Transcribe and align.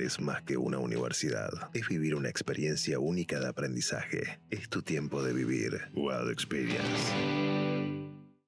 Es 0.00 0.20
más 0.20 0.42
que 0.42 0.56
una 0.56 0.78
universidad. 0.78 1.50
Es 1.74 1.88
vivir 1.88 2.14
una 2.14 2.28
experiencia 2.28 2.98
única 2.98 3.40
de 3.40 3.48
aprendizaje. 3.48 4.40
Es 4.50 4.68
tu 4.68 4.82
tiempo 4.82 5.22
de 5.22 5.32
vivir. 5.32 5.80
UAD 5.94 6.30
Experience. 6.30 7.12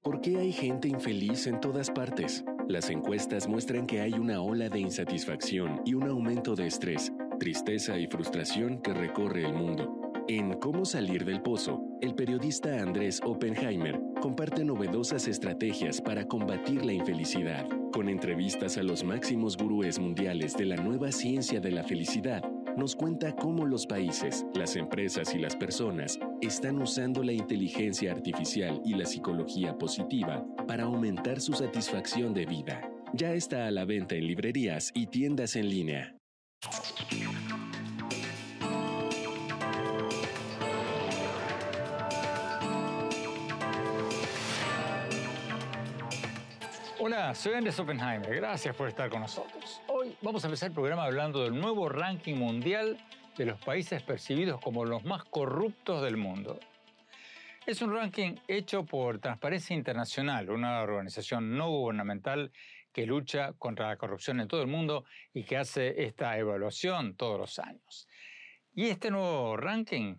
¿Por 0.02 0.20
qué 0.20 0.38
hay 0.38 0.52
gente 0.52 0.88
infeliz 0.88 1.46
en 1.46 1.60
todas 1.60 1.90
partes? 1.90 2.44
Las 2.68 2.90
encuestas 2.90 3.48
muestran 3.48 3.86
que 3.86 4.00
hay 4.00 4.14
una 4.14 4.40
ola 4.40 4.68
de 4.68 4.80
insatisfacción 4.80 5.80
y 5.84 5.94
un 5.94 6.08
aumento 6.08 6.54
de 6.54 6.66
estrés, 6.66 7.12
tristeza 7.38 7.98
y 7.98 8.06
frustración 8.06 8.82
que 8.82 8.94
recorre 8.94 9.44
el 9.44 9.52
mundo. 9.54 10.00
En 10.28 10.54
Cómo 10.54 10.84
salir 10.84 11.24
del 11.24 11.42
pozo, 11.42 11.82
el 12.00 12.14
periodista 12.14 12.80
Andrés 12.80 13.20
Oppenheimer 13.24 14.00
comparte 14.20 14.64
novedosas 14.64 15.26
estrategias 15.26 16.00
para 16.00 16.26
combatir 16.26 16.84
la 16.84 16.92
infelicidad. 16.92 17.66
Con 17.92 18.08
entrevistas 18.08 18.78
a 18.78 18.82
los 18.82 19.04
máximos 19.04 19.58
gurúes 19.58 19.98
mundiales 19.98 20.56
de 20.56 20.64
la 20.64 20.76
nueva 20.76 21.12
ciencia 21.12 21.60
de 21.60 21.70
la 21.70 21.84
felicidad, 21.84 22.42
nos 22.74 22.96
cuenta 22.96 23.36
cómo 23.36 23.66
los 23.66 23.86
países, 23.86 24.46
las 24.54 24.76
empresas 24.76 25.34
y 25.34 25.38
las 25.38 25.54
personas 25.54 26.18
están 26.40 26.80
usando 26.80 27.22
la 27.22 27.32
inteligencia 27.32 28.10
artificial 28.10 28.80
y 28.82 28.94
la 28.94 29.04
psicología 29.04 29.76
positiva 29.76 30.42
para 30.66 30.84
aumentar 30.84 31.38
su 31.38 31.52
satisfacción 31.52 32.32
de 32.32 32.46
vida. 32.46 32.80
Ya 33.12 33.34
está 33.34 33.66
a 33.66 33.70
la 33.70 33.84
venta 33.84 34.14
en 34.14 34.26
librerías 34.26 34.90
y 34.94 35.08
tiendas 35.08 35.54
en 35.54 35.68
línea. 35.68 36.16
Soy 47.34 47.54
Andrés 47.54 47.78
Oppenheimer. 47.78 48.34
Gracias 48.34 48.74
por 48.74 48.88
estar 48.88 49.08
con 49.08 49.20
nosotros. 49.20 49.80
Hoy 49.86 50.14
vamos 50.22 50.42
a 50.44 50.48
empezar 50.48 50.70
el 50.70 50.74
programa 50.74 51.04
hablando 51.04 51.44
del 51.44 51.58
nuevo 51.58 51.88
ranking 51.88 52.34
mundial 52.34 52.98
de 53.38 53.46
los 53.46 53.60
países 53.60 54.02
percibidos 54.02 54.60
como 54.60 54.84
los 54.84 55.04
más 55.04 55.22
corruptos 55.24 56.02
del 56.02 56.16
mundo. 56.16 56.58
Es 57.64 57.80
un 57.80 57.94
ranking 57.94 58.34
hecho 58.48 58.84
por 58.84 59.20
Transparencia 59.20 59.74
Internacional, 59.74 60.50
una 60.50 60.82
organización 60.82 61.56
no 61.56 61.70
gubernamental 61.70 62.50
que 62.92 63.06
lucha 63.06 63.52
contra 63.52 63.88
la 63.88 63.96
corrupción 63.96 64.40
en 64.40 64.48
todo 64.48 64.60
el 64.60 64.68
mundo 64.68 65.04
y 65.32 65.44
que 65.44 65.56
hace 65.56 66.02
esta 66.04 66.36
evaluación 66.36 67.14
todos 67.14 67.38
los 67.38 67.58
años. 67.60 68.08
Y 68.74 68.88
este 68.88 69.12
nuevo 69.12 69.56
ranking, 69.56 70.16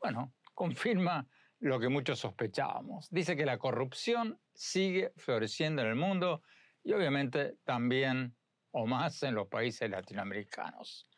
bueno, 0.00 0.32
confirma 0.54 1.26
lo 1.60 1.80
que 1.80 1.88
muchos 1.88 2.20
sospechábamos. 2.20 3.08
Dice 3.10 3.36
que 3.36 3.46
la 3.46 3.58
corrupción 3.58 4.38
sigue 4.54 5.12
floreciendo 5.16 5.82
en 5.82 5.88
el 5.88 5.96
mundo 5.96 6.42
y 6.84 6.92
obviamente 6.92 7.56
también 7.64 8.36
o 8.70 8.86
más 8.86 9.22
en 9.22 9.34
los 9.34 9.48
países 9.48 9.90
latinoamericanos. 9.90 11.08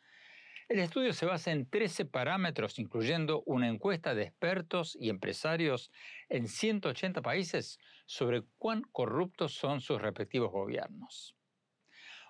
El 0.67 0.79
estudio 0.79 1.11
se 1.11 1.25
basa 1.25 1.51
en 1.51 1.69
13 1.69 2.05
parámetros, 2.05 2.79
incluyendo 2.79 3.43
una 3.45 3.67
encuesta 3.67 4.15
de 4.15 4.23
expertos 4.23 4.97
y 4.97 5.09
empresarios 5.09 5.91
en 6.29 6.47
180 6.47 7.21
países 7.21 7.77
sobre 8.05 8.43
cuán 8.57 8.83
corruptos 8.93 9.53
son 9.53 9.81
sus 9.81 10.01
respectivos 10.01 10.49
gobiernos. 10.49 11.35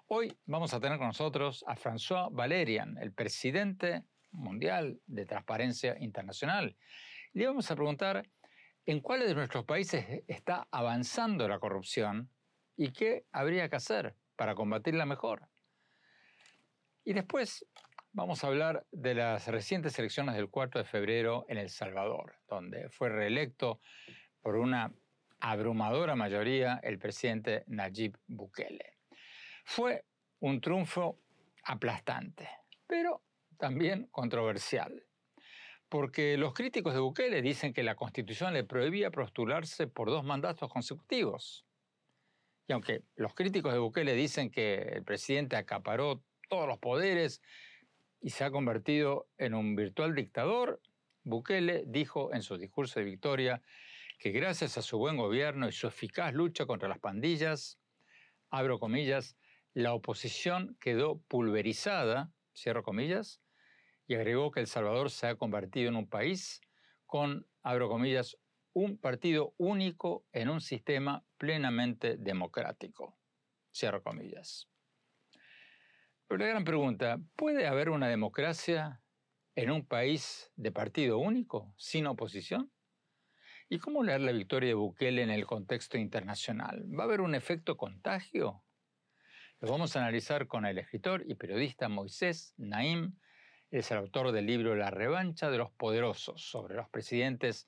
Hoy 0.07 0.33
vamos 0.45 0.73
a 0.73 0.79
tener 0.79 0.97
con 0.97 1.07
nosotros 1.07 1.63
a 1.67 1.75
François 1.75 2.29
Valerian, 2.31 2.97
el 2.97 3.13
presidente 3.13 4.03
mundial 4.31 4.99
de 5.05 5.25
Transparencia 5.25 5.95
Internacional. 5.99 6.75
Le 7.33 7.47
vamos 7.47 7.69
a 7.71 7.75
preguntar 7.75 8.27
en 8.85 8.99
cuáles 8.99 9.27
de 9.27 9.35
nuestros 9.35 9.65
países 9.65 10.23
está 10.27 10.67
avanzando 10.71 11.47
la 11.47 11.59
corrupción 11.59 12.29
y 12.75 12.91
qué 12.91 13.25
habría 13.31 13.69
que 13.69 13.75
hacer 13.75 14.15
para 14.35 14.55
combatirla 14.55 15.05
mejor. 15.05 15.47
Y 17.03 17.13
después 17.13 17.65
Vamos 18.13 18.43
a 18.43 18.47
hablar 18.47 18.85
de 18.91 19.15
las 19.15 19.47
recientes 19.47 19.97
elecciones 19.97 20.35
del 20.35 20.49
4 20.49 20.81
de 20.81 20.85
febrero 20.85 21.45
en 21.47 21.57
El 21.57 21.69
Salvador, 21.69 22.35
donde 22.45 22.89
fue 22.89 23.07
reelecto 23.07 23.79
por 24.41 24.57
una 24.57 24.93
abrumadora 25.39 26.13
mayoría 26.17 26.81
el 26.83 26.99
presidente 26.99 27.63
Nayib 27.67 28.17
Bukele. 28.27 28.97
Fue 29.63 30.03
un 30.41 30.59
triunfo 30.59 31.21
aplastante, 31.63 32.49
pero 32.85 33.23
también 33.57 34.07
controversial, 34.11 35.05
porque 35.91 36.37
los 36.37 36.53
críticos 36.53 36.93
de 36.93 37.01
Bukele 37.01 37.41
dicen 37.41 37.73
que 37.73 37.83
la 37.83 37.95
constitución 37.95 38.53
le 38.53 38.63
prohibía 38.63 39.11
postularse 39.11 39.87
por 39.87 40.09
dos 40.09 40.23
mandatos 40.23 40.71
consecutivos. 40.71 41.65
Y 42.65 42.71
aunque 42.71 43.03
los 43.17 43.33
críticos 43.33 43.73
de 43.73 43.79
Bukele 43.79 44.13
dicen 44.13 44.51
que 44.51 44.75
el 44.75 45.03
presidente 45.03 45.57
acaparó 45.57 46.23
todos 46.47 46.65
los 46.65 46.77
poderes 46.77 47.41
y 48.21 48.29
se 48.29 48.45
ha 48.45 48.51
convertido 48.51 49.27
en 49.37 49.53
un 49.53 49.75
virtual 49.75 50.15
dictador, 50.15 50.81
Bukele 51.25 51.83
dijo 51.85 52.33
en 52.33 52.41
su 52.41 52.57
discurso 52.57 53.01
de 53.01 53.05
victoria 53.05 53.61
que 54.17 54.31
gracias 54.31 54.77
a 54.77 54.81
su 54.81 54.97
buen 54.97 55.17
gobierno 55.17 55.67
y 55.67 55.73
su 55.73 55.87
eficaz 55.87 56.33
lucha 56.33 56.65
contra 56.65 56.87
las 56.87 56.99
pandillas, 56.99 57.77
abro 58.49 58.79
comillas, 58.79 59.35
la 59.73 59.93
oposición 59.93 60.77
quedó 60.79 61.19
pulverizada, 61.27 62.31
cierro 62.55 62.81
comillas, 62.81 63.41
y 64.11 64.15
agregó 64.15 64.51
que 64.51 64.59
El 64.59 64.67
Salvador 64.67 65.09
se 65.09 65.25
ha 65.27 65.35
convertido 65.35 65.87
en 65.87 65.95
un 65.95 66.05
país 66.05 66.59
con, 67.05 67.47
abro 67.63 67.87
comillas, 67.87 68.37
un 68.73 68.97
partido 68.97 69.55
único 69.57 70.25
en 70.33 70.49
un 70.49 70.59
sistema 70.59 71.25
plenamente 71.37 72.17
democrático, 72.17 73.17
cierro 73.73 74.03
comillas. 74.03 74.67
Pero 76.27 76.39
la 76.39 76.47
gran 76.47 76.65
pregunta, 76.65 77.21
¿puede 77.37 77.67
haber 77.67 77.89
una 77.89 78.09
democracia 78.09 79.01
en 79.55 79.71
un 79.71 79.87
país 79.87 80.51
de 80.57 80.73
partido 80.73 81.17
único, 81.17 81.73
sin 81.77 82.05
oposición? 82.05 82.69
¿Y 83.69 83.79
cómo 83.79 84.03
leer 84.03 84.19
la 84.19 84.33
victoria 84.33 84.67
de 84.67 84.73
Bukele 84.73 85.21
en 85.21 85.29
el 85.29 85.45
contexto 85.45 85.97
internacional? 85.97 86.83
¿Va 86.99 87.03
a 87.03 87.05
haber 87.05 87.21
un 87.21 87.33
efecto 87.33 87.77
contagio? 87.77 88.61
Lo 89.61 89.71
vamos 89.71 89.95
a 89.95 89.99
analizar 89.99 90.47
con 90.47 90.65
el 90.65 90.79
escritor 90.79 91.23
y 91.25 91.35
periodista 91.35 91.87
Moisés 91.87 92.53
Naim, 92.57 93.15
es 93.71 93.89
el 93.89 93.99
autor 93.99 94.33
del 94.33 94.45
libro 94.45 94.75
La 94.75 94.91
revancha 94.91 95.49
de 95.49 95.57
los 95.57 95.71
poderosos 95.71 96.41
sobre 96.41 96.75
los 96.75 96.89
presidentes 96.89 97.67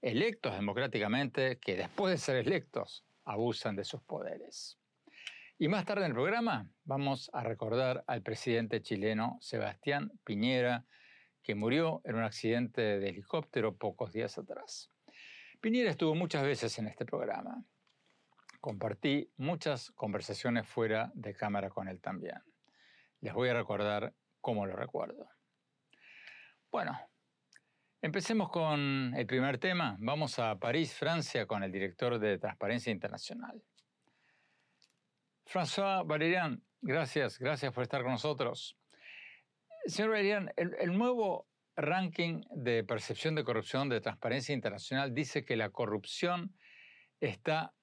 electos 0.00 0.54
democráticamente 0.54 1.58
que 1.58 1.76
después 1.76 2.12
de 2.12 2.18
ser 2.18 2.36
electos 2.36 3.04
abusan 3.24 3.74
de 3.74 3.84
sus 3.84 4.00
poderes. 4.02 4.78
Y 5.58 5.66
más 5.66 5.84
tarde 5.84 6.04
en 6.04 6.12
el 6.12 6.14
programa 6.14 6.68
vamos 6.84 7.28
a 7.32 7.42
recordar 7.42 8.04
al 8.06 8.22
presidente 8.22 8.82
chileno 8.82 9.38
Sebastián 9.40 10.12
Piñera, 10.24 10.86
que 11.42 11.56
murió 11.56 12.02
en 12.04 12.14
un 12.14 12.22
accidente 12.22 13.00
de 13.00 13.08
helicóptero 13.08 13.76
pocos 13.76 14.12
días 14.12 14.38
atrás. 14.38 14.90
Piñera 15.60 15.90
estuvo 15.90 16.14
muchas 16.14 16.44
veces 16.44 16.78
en 16.78 16.86
este 16.86 17.04
programa. 17.04 17.64
Compartí 18.60 19.28
muchas 19.36 19.90
conversaciones 19.90 20.68
fuera 20.68 21.10
de 21.14 21.34
cámara 21.34 21.68
con 21.68 21.88
él 21.88 22.00
también. 22.00 22.40
Les 23.20 23.34
voy 23.34 23.48
a 23.48 23.54
recordar 23.54 24.14
cómo 24.42 24.66
lo 24.66 24.76
recuerdo. 24.76 25.30
Bueno, 26.70 26.98
empecemos 28.02 28.50
con 28.50 29.14
el 29.16 29.26
primer 29.26 29.58
tema. 29.58 29.96
Vamos 30.00 30.38
a 30.38 30.58
París, 30.58 30.92
Francia, 30.92 31.46
con 31.46 31.62
el 31.62 31.72
director 31.72 32.18
de 32.18 32.38
Transparencia 32.38 32.92
Internacional. 32.92 33.62
François 35.46 36.06
Valerian, 36.06 36.62
gracias, 36.80 37.38
gracias 37.38 37.72
por 37.72 37.82
estar 37.82 38.02
con 38.02 38.12
nosotros. 38.12 38.76
Señor 39.86 40.10
Valerian, 40.10 40.52
el, 40.56 40.96
nuevo 40.96 41.48
ranking 41.76 42.42
de 42.50 42.84
percepción 42.84 43.34
de 43.34 43.44
corrupción 43.44 43.88
de 43.88 44.00
Transparencia 44.00 44.54
Internacional 44.54 45.14
dice 45.14 45.44
que 45.44 45.56
la 45.56 45.70
corrupción 45.70 46.56
está 47.20 47.74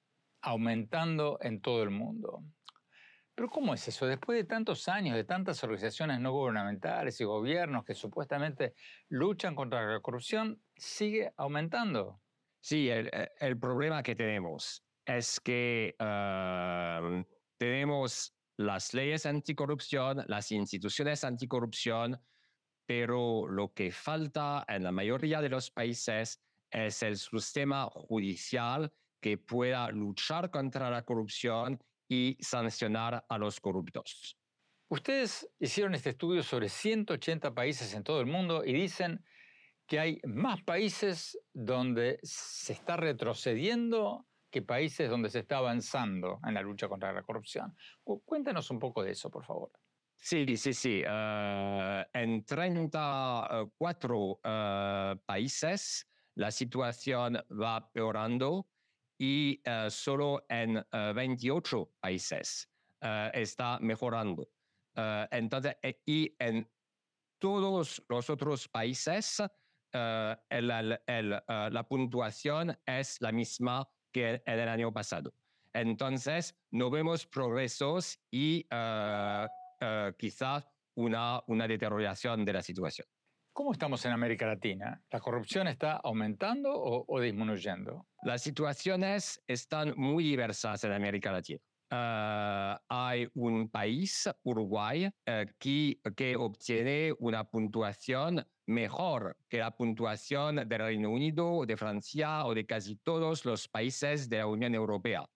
aumentando 0.42 1.38
en 1.42 1.60
todo 1.60 1.82
el 1.82 1.90
mundo. 1.90 2.42
Pero 3.40 3.48
¿cómo 3.48 3.72
es 3.72 3.88
eso? 3.88 4.06
Después 4.06 4.36
de 4.36 4.44
tantos 4.44 4.86
años, 4.86 5.16
de 5.16 5.24
tantas 5.24 5.64
organizaciones 5.64 6.20
no 6.20 6.30
gubernamentales 6.30 7.18
y 7.22 7.24
gobiernos 7.24 7.86
que 7.86 7.94
supuestamente 7.94 8.74
luchan 9.08 9.54
contra 9.54 9.90
la 9.90 10.00
corrupción, 10.00 10.62
sigue 10.76 11.32
aumentando. 11.38 12.20
Sí, 12.60 12.90
el, 12.90 13.58
problema 13.58 14.02
que 14.02 14.14
tenemos 14.14 14.84
es 15.06 15.40
que 15.40 15.96
tenemos 17.56 18.36
las 18.58 18.92
leyes 18.92 19.24
anticorrupción, 19.24 20.22
las 20.26 20.52
instituciones 20.52 21.24
anticorrupción, 21.24 22.20
pero 22.84 23.48
lo 23.48 23.72
que 23.72 23.90
falta 23.90 24.66
en 24.68 24.82
la 24.82 24.92
mayoría 24.92 25.40
de 25.40 25.48
los 25.48 25.70
países 25.70 26.42
es 26.70 27.02
el 27.02 27.16
sistema 27.16 27.86
judicial 27.86 28.92
que 29.18 29.38
pueda 29.38 29.90
luchar 29.90 30.50
contra 30.50 30.90
la 30.90 31.06
corrupción 31.06 31.82
y 32.10 32.36
sancionar 32.40 33.24
a 33.28 33.38
los 33.38 33.60
corruptos. 33.60 34.36
Ustedes 34.88 35.48
hicieron 35.60 35.94
este 35.94 36.10
estudio 36.10 36.42
sobre 36.42 36.68
180 36.68 37.54
países 37.54 37.94
en 37.94 38.02
todo 38.02 38.20
el 38.20 38.26
mundo 38.26 38.64
y 38.64 38.72
dicen 38.72 39.24
que 39.86 40.00
hay 40.00 40.20
más 40.24 40.60
países 40.62 41.38
donde 41.52 42.18
se 42.24 42.72
está 42.72 42.96
retrocediendo 42.96 44.26
que 44.50 44.62
países 44.62 45.08
donde 45.08 45.30
se 45.30 45.38
está 45.38 45.58
avanzando 45.58 46.40
en 46.44 46.54
la 46.54 46.62
lucha 46.62 46.88
contra 46.88 47.12
la 47.12 47.22
corrupción. 47.22 47.76
Cuéntanos 48.02 48.68
un 48.72 48.80
poco 48.80 49.04
de 49.04 49.12
eso, 49.12 49.30
por 49.30 49.44
favor. 49.44 49.70
Sí, 50.16 50.56
sí, 50.56 50.74
sí. 50.74 51.04
Uh, 51.04 52.02
en 52.12 52.44
34 52.44 54.18
uh, 54.18 54.36
países 55.24 56.08
la 56.34 56.50
situación 56.50 57.36
va 57.50 57.88
peorando 57.92 58.66
y 59.20 59.60
uh, 59.68 59.90
solo 59.90 60.46
en 60.48 60.82
28 60.92 61.92
países 62.00 62.68
está 63.34 63.78
mejorando. 63.80 64.48
entonces, 65.30 65.76
y 66.06 66.34
en 66.38 66.66
todos 67.38 68.02
los 68.08 68.30
otros 68.30 68.68
países, 68.68 69.42
la 69.92 70.38
puntuación 71.88 72.78
es 72.86 73.20
la 73.20 73.32
misma 73.32 73.86
que 74.12 74.42
en 74.46 74.58
el 74.58 74.68
año 74.68 74.92
pasado. 74.92 75.32
Entonces, 75.72 76.56
no 76.72 76.90
vemos 76.90 77.26
progresos 77.26 78.18
y 78.30 78.66
uh, 78.72 79.44
uh, 79.44 80.12
quizás 80.18 80.66
una, 80.94 81.42
una 81.46 81.68
deterioración 81.68 82.44
de 82.44 82.52
la 82.52 82.62
situación. 82.62 83.06
¿Cómo 83.52 83.72
estamos 83.72 84.04
en 84.04 84.12
América 84.12 84.46
Latina? 84.46 85.02
¿La 85.10 85.18
corrupción 85.18 85.66
está 85.66 85.96
aumentando 85.96 86.72
o, 86.72 87.04
o 87.06 87.20
disminuyendo? 87.20 88.06
Las 88.22 88.42
situaciones 88.42 89.42
están 89.46 89.94
muy 89.96 90.22
diversas 90.24 90.84
en 90.84 90.92
América 90.92 91.32
Latina. 91.32 91.60
Uh, 91.92 92.78
hay 92.88 93.28
un 93.34 93.68
país, 93.68 94.30
Uruguay, 94.44 95.10
que, 95.58 95.98
que 96.16 96.36
obtiene 96.36 97.12
una 97.18 97.42
puntuación 97.42 98.46
mejor 98.70 99.36
que 99.48 99.58
la 99.58 99.72
puntuación 99.72 100.56
del 100.56 100.78
Reino 100.78 101.10
Unido, 101.10 101.66
de 101.66 101.76
Francia 101.76 102.46
o 102.46 102.54
de 102.54 102.64
casi 102.64 102.96
todos 102.96 103.44
los 103.44 103.68
países 103.68 104.28
de 104.28 104.38
la 104.38 104.46
Unión 104.46 104.74
Europea. 104.74 105.28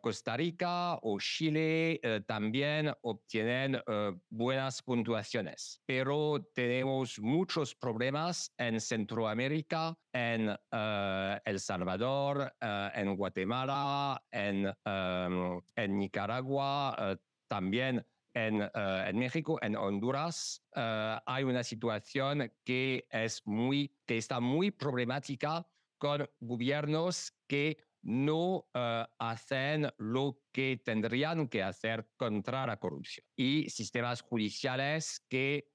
Costa 0.00 0.36
Rica 0.36 0.98
o 1.02 1.18
Chile 1.18 1.98
eh, 2.02 2.20
también 2.26 2.92
obtienen 3.02 3.76
eh, 3.76 4.12
buenas 4.28 4.82
puntuaciones, 4.82 5.80
pero 5.86 6.46
tenemos 6.54 7.18
muchos 7.18 7.74
problemas 7.74 8.52
en 8.58 8.80
Centroamérica, 8.80 9.96
en 10.12 10.54
eh, 10.70 11.40
El 11.44 11.58
Salvador, 11.60 12.52
en 12.60 13.16
Guatemala, 13.16 14.22
en, 14.30 14.70
en 14.84 15.98
Nicaragua, 15.98 17.18
también 17.48 18.04
en, 18.46 18.62
eh, 18.62 19.04
en, 19.08 19.18
México, 19.18 19.58
en 19.62 19.76
Honduras, 19.76 20.62
uh, 20.76 21.18
hay 21.26 21.44
una 21.44 21.64
situación 21.64 22.52
que, 22.64 23.06
es 23.10 23.42
muy, 23.46 23.92
que 24.06 24.18
está 24.18 24.40
muy 24.40 24.70
problemática 24.70 25.66
con 25.98 26.28
gobiernos 26.40 27.32
que 27.48 27.78
no 28.02 28.68
uh, 28.74 29.04
hacen 29.18 29.90
lo 29.98 30.40
que 30.52 30.80
tendrían 30.84 31.48
que 31.48 31.62
hacer 31.62 32.08
contra 32.16 32.66
la 32.66 32.76
corrupción. 32.76 33.26
Y 33.36 33.68
sistemas 33.70 34.22
judiciales 34.22 35.24
que 35.28 35.72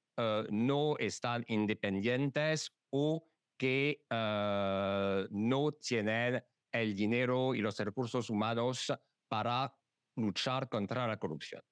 no 0.52 0.96
están 1.00 1.44
independientes 1.48 2.72
o 2.92 3.28
que 3.58 4.06
no 4.12 5.72
tienen 5.72 6.44
el 6.72 6.96
dinero 6.96 7.56
y 7.56 7.62
los 7.62 7.80
recursos 7.80 8.30
humanos 8.30 8.94
para 9.28 9.76
luchar 10.16 10.70
contra 10.70 11.08
la 11.08 11.18
corrupción 11.18 11.64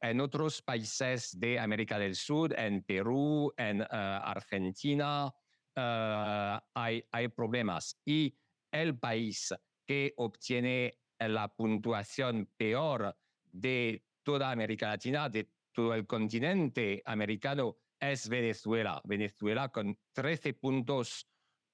en 0.00 0.20
otros 0.20 0.62
países 0.62 1.38
de 1.38 1.58
América 1.58 1.98
del 1.98 2.14
Sur, 2.14 2.58
en 2.58 2.82
Perú, 2.82 3.52
en 3.56 3.80
eh, 3.80 3.86
Argentina, 3.90 5.32
eh, 5.74 6.58
hay, 6.74 7.04
hay 7.10 7.28
problemas. 7.28 7.98
Y 8.04 8.36
el 8.70 8.98
país 8.98 9.54
que 9.86 10.12
obtiene 10.16 10.98
la 11.18 11.48
puntuación 11.48 12.50
peor 12.56 13.16
de 13.44 14.04
toda 14.22 14.50
América 14.50 14.88
Latina, 14.88 15.28
de 15.28 15.50
todo 15.72 15.94
el 15.94 16.06
continente 16.06 17.02
americano, 17.06 17.76
es 17.98 18.28
Venezuela. 18.28 19.00
Venezuela 19.04 19.68
con 19.68 19.98
13 20.12 20.54
puntos 20.54 21.26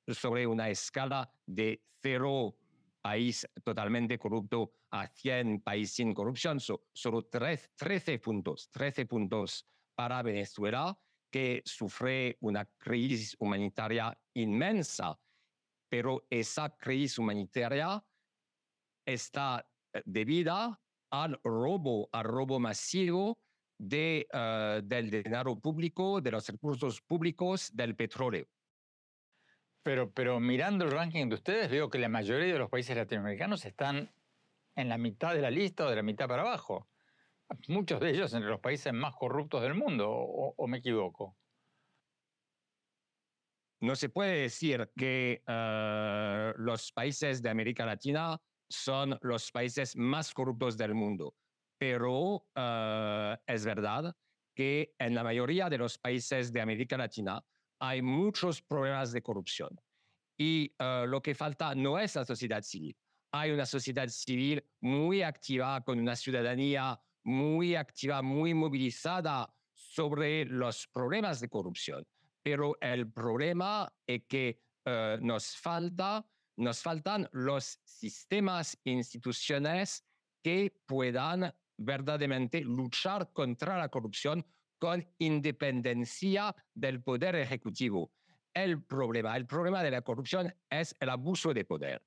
sobre 0.07 0.47
una 0.47 0.69
escala 0.69 1.33
de 1.47 1.83
0 2.03 2.57
país 3.03 3.47
totalmente 3.65 4.19
corrupto 4.19 4.73
a 4.91 5.09
100 5.09 5.61
países 5.63 5.97
sin 5.97 6.15
corrupción. 6.15 6.59
solo 6.61 7.29
13 7.29 8.19
puntos, 8.19 8.71
13 8.71 9.07
puntos 9.07 9.67
para 9.95 10.23
Venezuela, 10.23 10.97
que 11.31 11.63
sufre 11.65 12.37
una 12.41 12.65
crisis 12.65 13.37
humanitaria 13.39 14.17
inmensa, 14.35 15.19
pero 15.91 16.27
esa 16.31 16.77
crisis 16.77 17.19
humanitaria 17.19 18.03
está 19.07 19.67
eh, 19.93 20.03
debida 20.05 20.81
al 21.11 21.41
robo, 21.43 22.09
al 22.13 22.25
robo 22.25 22.59
masivo 22.59 23.39
de, 23.79 24.27
eh, 24.33 24.81
del 24.85 25.11
dinero 25.11 25.59
público, 25.59 26.21
de 26.21 26.31
los 26.31 26.49
recursos 26.49 27.01
públicos, 27.01 27.71
del 27.75 27.97
petróleo. 27.97 28.47
Pero, 29.83 30.13
pero 30.13 30.39
mirando 30.39 30.85
el 30.85 30.93
ranking 30.93 31.29
de 31.29 31.35
ustedes, 31.35 31.71
veo 31.71 31.91
que 31.91 31.99
la 31.99 32.09
mayoría 32.09 32.53
de 32.53 32.59
los 32.59 32.71
países 32.71 32.97
latinoamericanos 32.97 33.65
están 33.65 34.13
en 34.77 34.89
la 34.89 34.99
mitad 34.99 35.35
de 35.35 35.43
la 35.43 35.51
lista 35.51 35.87
o 35.87 35.91
de 35.91 35.97
la 35.97 36.03
mitad 36.03 36.29
para 36.29 36.43
abajo. 36.43 36.89
Muchos 37.69 38.01
de 38.01 38.11
ellos 38.11 38.33
entre 38.33 38.49
los 38.49 38.61
países 38.61 38.93
más 38.93 39.15
corruptos 39.17 39.63
del 39.63 39.75
mundo, 39.75 40.11
o, 40.11 40.67
me 40.67 40.79
equivoco. 40.79 41.37
No 43.81 43.97
se 43.97 44.09
puede 44.09 44.43
decir 44.43 44.91
que 44.97 45.43
eh, 45.47 46.53
los 46.57 46.93
países 46.93 47.43
de 47.43 47.51
América 47.51 47.85
Latina 47.85 48.41
son 48.71 49.19
los 49.21 49.51
países 49.51 49.97
más 49.97 50.33
corruptos 50.33 50.79
del 50.79 50.95
mundo, 50.95 51.35
pero 51.79 52.47
eh, 52.55 53.37
es 53.47 53.65
verdad 53.67 54.15
que 54.55 54.95
en 54.99 55.15
la 55.15 55.25
mayoría 55.25 55.69
de 55.69 55.79
los 55.79 55.99
países 55.99 56.53
de 56.53 56.61
América 56.61 56.97
Latina 56.97 57.45
hay 57.83 58.01
muchos 58.01 58.63
problemas 58.63 59.11
de 59.11 59.23
corrupción. 59.23 59.77
Y 60.39 60.73
uh, 60.79 61.05
lo 61.05 61.21
que 61.21 61.35
falta 61.35 61.75
no 61.75 61.99
es 61.99 62.15
la 62.15 62.25
sociedad 62.25 62.63
civil. 62.63 62.97
Hay 63.33 63.51
una 63.51 63.67
sociedad 63.67 64.07
civil 64.09 64.65
muy 64.81 65.23
activa, 65.23 65.81
con 65.83 65.99
una 65.99 66.15
ciudadanía 66.15 67.01
muy 67.25 67.75
activa, 67.75 68.23
muy 68.23 68.55
movilizada 68.55 69.53
sobre 69.75 70.45
los 70.45 70.87
problemas 70.93 71.41
de 71.41 71.49
corrupción. 71.49 72.07
Pero 72.45 72.77
el 72.81 73.11
problema 73.11 73.93
es 74.07 74.23
que 74.29 74.61
uh, 74.87 75.19
nos, 75.21 75.57
falta, 75.57 76.25
nos 76.59 76.81
faltan 76.81 77.29
los 77.33 77.81
sistemas 77.85 78.79
e 78.85 78.93
instituciones 78.93 80.07
que 80.41 80.73
puedan 80.87 81.53
verdaderamente 81.77 82.61
luchar 82.61 83.33
contra 83.33 83.77
la 83.77 83.89
corrupción 83.89 84.47
con 84.83 85.07
independencia 85.19 86.53
del 86.75 87.05
poder 87.05 87.37
ejecutivo. 87.37 88.11
El 88.53 88.83
problema, 88.83 89.37
el 89.37 89.47
problema 89.47 89.81
de 89.81 89.93
la 89.93 90.03
corrupción 90.03 90.53
es 90.69 90.93
el 90.99 91.09
abuso 91.11 91.55
de 91.55 91.65
poder. 91.65 92.03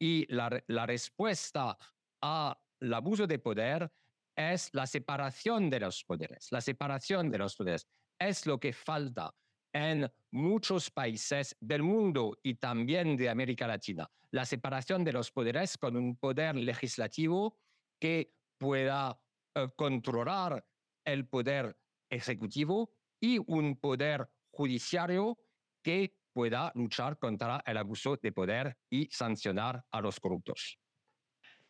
Y 0.00 0.24
la, 0.32 0.48
la 0.68 0.86
respuesta 0.86 1.76
al 2.22 2.94
abuso 2.94 3.26
de 3.26 3.38
poder 3.38 3.92
es 4.34 4.70
la 4.72 4.86
separación 4.86 5.68
de 5.68 5.80
los 5.80 6.02
poderes. 6.02 6.48
La 6.50 6.62
separación 6.62 7.30
de 7.30 7.36
los 7.36 7.56
poderes 7.56 7.86
es 8.18 8.46
lo 8.46 8.58
que 8.58 8.72
falta 8.72 9.30
en 9.74 10.10
muchos 10.30 10.90
países 10.90 11.54
del 11.60 11.82
mundo 11.82 12.38
y 12.42 12.54
también 12.54 13.18
de 13.18 13.28
América 13.28 13.66
Latina. 13.66 14.10
La 14.30 14.46
separación 14.46 15.04
de 15.04 15.12
los 15.12 15.30
poderes 15.30 15.76
con 15.76 15.94
un 15.94 16.16
poder 16.16 16.56
legislativo 16.56 17.58
que 18.00 18.32
pueda 18.56 19.20
eh, 19.54 19.68
controlar 19.76 20.64
el 21.04 21.28
poder 21.28 21.76
ejecutivo 22.10 22.90
y 23.20 23.38
un 23.38 23.76
poder 23.76 24.28
judiciario 24.50 25.38
que 25.82 26.14
pueda 26.32 26.72
luchar 26.74 27.18
contra 27.18 27.62
el 27.66 27.76
abuso 27.76 28.16
de 28.16 28.32
poder 28.32 28.76
y 28.90 29.06
sancionar 29.10 29.84
a 29.90 30.00
los 30.00 30.18
corruptos. 30.20 30.78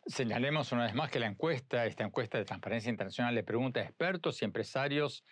Señalemos 0.07 0.71
una 0.71 0.85
vez 0.85 0.93
más 0.93 1.09
que 1.09 1.19
la 1.19 1.27
encuesta, 1.27 1.85
esta 1.85 2.03
encuesta 2.03 2.37
de 2.37 2.45
Transparencia 2.45 2.89
Internacional, 2.89 3.33
le 3.33 3.43
pregunta 3.43 3.79
a 3.79 3.83
expertos 3.83 4.41
y 4.41 4.45
empresarios 4.45 5.23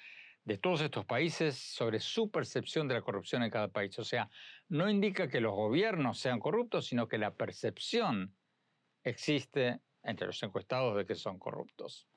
de 0.46 0.58
todos 0.58 0.82
estos 0.82 1.06
países 1.06 1.58
sobre 1.58 2.00
su 2.00 2.30
percepción 2.30 2.88
de 2.88 2.96
la 2.96 3.02
corrupción 3.02 3.44
en 3.44 3.50
cada 3.50 3.70
país. 3.70 3.98
O 4.00 4.04
sea, 4.04 4.30
no 4.68 4.90
indica 4.90 5.28
que 5.28 5.40
los 5.40 5.54
gobiernos 5.54 6.20
sean 6.20 6.40
corruptos, 6.40 6.88
sino 6.88 7.08
que 7.08 7.18
la 7.18 7.34
percepción 7.34 8.36
existe 9.04 9.80
entre 10.04 10.28
los 10.28 10.42
encuestados 10.44 10.98
de 10.98 11.06
que 11.06 11.16
son 11.16 11.40
corruptos. 11.40 12.08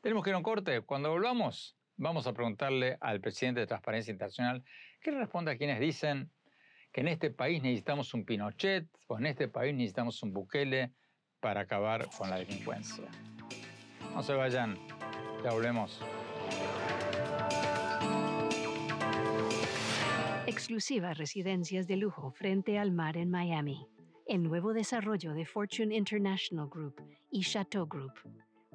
Tenemos 0.00 0.24
que 0.24 0.30
ir 0.30 0.34
a 0.34 0.38
un 0.38 0.44
corte. 0.44 0.80
Cuando 0.82 1.10
volvamos, 1.10 1.77
vamos 1.98 2.26
a 2.26 2.32
preguntarle 2.32 2.96
al 3.00 3.20
presidente 3.20 3.60
de 3.60 3.66
Transparencia 3.66 4.12
Internacional 4.12 4.64
qué 5.00 5.10
responde 5.10 5.50
a 5.52 5.56
quienes 5.56 5.80
dicen 5.80 6.30
que 6.92 7.02
en 7.02 7.08
este 7.08 7.30
país 7.30 7.62
necesitamos 7.62 8.14
un 8.14 8.24
Pinochet 8.24 8.88
o 9.08 9.18
en 9.18 9.26
este 9.26 9.48
país 9.48 9.74
necesitamos 9.74 10.22
un 10.22 10.32
Bukele 10.32 10.92
para 11.40 11.60
acabar 11.60 12.08
con 12.16 12.30
la 12.30 12.36
delincuencia. 12.36 13.04
No 14.14 14.22
se 14.22 14.32
vayan, 14.32 14.78
ya 15.44 15.52
volvemos. 15.52 16.00
Exclusivas 20.46 21.18
residencias 21.18 21.86
de 21.86 21.96
lujo 21.96 22.30
frente 22.30 22.78
al 22.78 22.90
mar 22.90 23.16
en 23.16 23.30
Miami. 23.30 23.86
El 24.26 24.42
nuevo 24.42 24.72
desarrollo 24.72 25.34
de 25.34 25.44
Fortune 25.44 25.94
International 25.94 26.68
Group 26.68 27.02
y 27.30 27.42
Chateau 27.42 27.86
Group. 27.86 28.14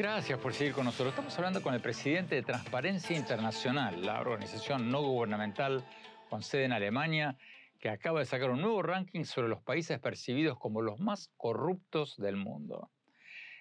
Gracias 0.00 0.38
por 0.38 0.54
seguir 0.54 0.72
con 0.72 0.86
nosotros. 0.86 1.10
Estamos 1.10 1.36
hablando 1.36 1.62
con 1.62 1.74
el 1.74 1.82
presidente 1.82 2.34
de 2.34 2.42
Transparencia 2.42 3.14
Internacional, 3.14 4.00
la 4.00 4.18
organización 4.22 4.90
no 4.90 5.02
gubernamental 5.02 5.84
con 6.30 6.42
sede 6.42 6.64
en 6.64 6.72
Alemania, 6.72 7.36
que 7.78 7.90
acaba 7.90 8.20
de 8.20 8.24
sacar 8.24 8.48
un 8.48 8.62
nuevo 8.62 8.80
ranking 8.80 9.24
sobre 9.24 9.48
los 9.48 9.60
países 9.60 9.98
percibidos 9.98 10.58
como 10.58 10.80
los 10.80 11.00
más 11.00 11.30
corruptos 11.36 12.16
del 12.16 12.36
mundo. 12.36 12.90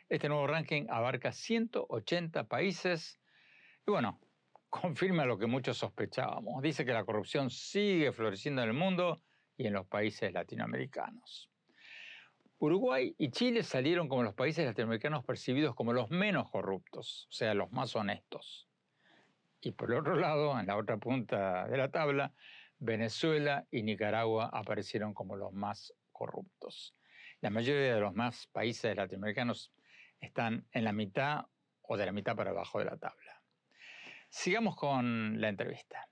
Este 0.08 0.30
nuevo 0.30 0.48
ranking 0.48 0.86
abarca 0.90 1.34
180 1.34 2.46
países 2.48 3.20
y 3.86 3.92
bueno, 3.92 4.22
confirma 4.70 5.26
lo 5.26 5.38
que 5.38 5.46
muchos 5.46 5.78
sospechábamos. 5.78 6.64
Dice 6.64 6.86
que 6.86 6.94
la 6.94 7.04
corrupción 7.04 7.50
sigue 7.50 8.14
floreciendo 8.14 8.64
en 8.64 8.70
el 8.70 8.76
mundo 8.76 9.22
y 9.58 9.68
en 9.68 9.74
los 9.74 9.88
países 9.88 10.32
latinoamericanos. 10.32 11.49
Uruguay 12.60 13.16
y 13.18 13.32
Chile 13.32 13.64
salieron 13.64 14.10
como 14.10 14.24
los 14.24 14.34
países 14.34 14.66
latinoamericanos 14.66 15.24
percibidos 15.24 15.76
como 15.76 15.94
los 15.94 16.10
menos 16.10 16.50
corruptos, 16.50 17.28
o 17.30 17.32
sea, 17.32 17.54
los 17.54 17.72
más 17.72 17.96
honestos. 17.96 18.68
Y 19.62 19.72
por 19.72 19.94
otro 19.94 20.16
lado, 20.16 20.60
en 20.60 20.68
la 20.68 20.78
otra 20.78 20.98
punta 20.98 21.68
de 21.68 21.78
la 21.78 21.90
tabla, 21.90 22.34
Venezuela 22.78 23.66
y 23.72 23.84
Nicaragua 23.84 24.50
aparecieron 24.52 25.14
como 25.14 25.36
los 25.36 25.54
más 25.54 25.94
corruptos. 26.12 26.96
La 27.42 27.50
mayoría 27.50 27.96
de 27.96 28.02
los 28.02 28.14
más 28.14 28.48
países 28.48 28.96
latinoamericanos 28.96 29.72
están 30.20 30.66
en 30.72 30.84
la 30.84 30.92
mitad 30.92 31.46
o 31.82 31.96
de 31.96 32.06
la 32.06 32.12
mitad 32.12 32.36
para 32.36 32.52
abajo 32.52 32.80
de 32.80 32.86
la 32.86 32.98
tabla. 32.98 33.42
Sigamos 34.30 34.76
con 34.76 35.40
la 35.40 35.48
entrevista. 35.48 36.08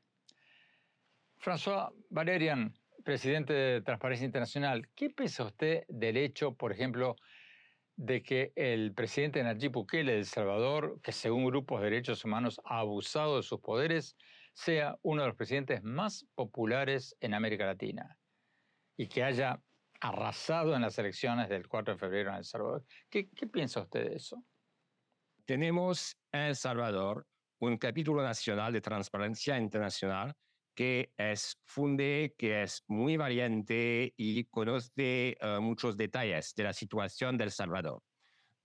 François 1.40 1.92
Valerian, 2.10 2.74
presidente 3.08 3.54
de 3.54 3.82
Transparencia 3.82 4.26
Internacional, 4.26 4.90
¿qué 4.94 5.10
piensa 5.10 5.46
usted 5.46 5.86
del 5.88 6.18
hecho, 6.18 6.56
por 6.56 6.74
ejemplo, 6.74 7.16
de 7.96 8.22
que 8.22 8.52
el 8.58 8.94
presidente 8.94 9.42
Nayib 9.42 9.72
Bukele 9.72 10.12
de 10.12 10.18
El 10.18 10.26
Salvador, 10.26 11.00
que 11.02 11.14
según 11.14 11.46
grupos 11.46 11.80
de 11.80 11.86
derechos 11.86 12.26
humanos 12.26 12.60
ha 12.66 12.80
abusado 12.80 13.38
de 13.38 13.44
sus 13.44 13.62
poderes, 13.62 14.18
sea 14.52 14.98
uno 15.04 15.22
de 15.22 15.30
los 15.30 15.38
presidentes 15.38 15.82
más 15.84 16.26
populares 16.36 17.16
en 17.22 17.34
América 17.34 17.66
Latina 17.66 18.20
y 18.98 19.08
que 19.08 19.24
haya 19.24 19.58
arrasado 20.02 20.76
en 20.76 20.82
las 20.82 21.00
elecciones 21.00 21.48
del 21.48 21.66
4 21.66 21.94
de 21.94 22.00
febrero 22.02 22.32
en 22.32 22.36
El 22.36 22.44
Salvador. 22.44 22.84
¿Qué, 23.10 23.30
piensa 23.50 23.84
usted 23.84 24.10
de 24.10 24.18
eso? 24.18 24.44
Tenemos 25.46 26.14
en 26.34 26.42
El 26.42 26.58
Salvador 26.58 27.26
un 27.60 27.78
capítulo 27.78 28.22
nacional 28.22 28.74
de 28.74 28.82
transparencia 28.82 29.58
internacional 29.58 30.36
que 30.78 31.12
es 31.18 31.60
funde, 31.66 32.36
que 32.38 32.62
es 32.62 32.84
muy 32.88 33.18
valiente 33.18 34.14
y 34.16 34.44
conoce 34.44 35.36
eh, 35.42 35.60
muchos 35.60 35.98
detalles 35.98 36.54
de 36.54 36.64
la 36.66 36.72
situación 36.72 37.36
del 37.36 37.50
Salvador. 37.50 38.04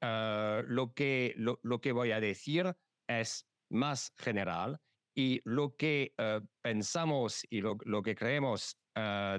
Eh, 0.02 0.62
lo, 0.66 0.92
que, 0.92 1.34
lo, 1.38 1.80
que 1.80 1.92
voy 1.92 2.12
a 2.12 2.20
decir 2.20 2.70
es 3.08 3.48
más 3.70 4.12
general 4.18 4.78
y 5.16 5.40
lo 5.44 5.74
que 5.74 6.12
eh, 6.18 6.40
pensamos 6.60 7.46
y 7.48 7.62
lo, 7.62 7.78
que 7.78 8.14
creemos 8.14 8.76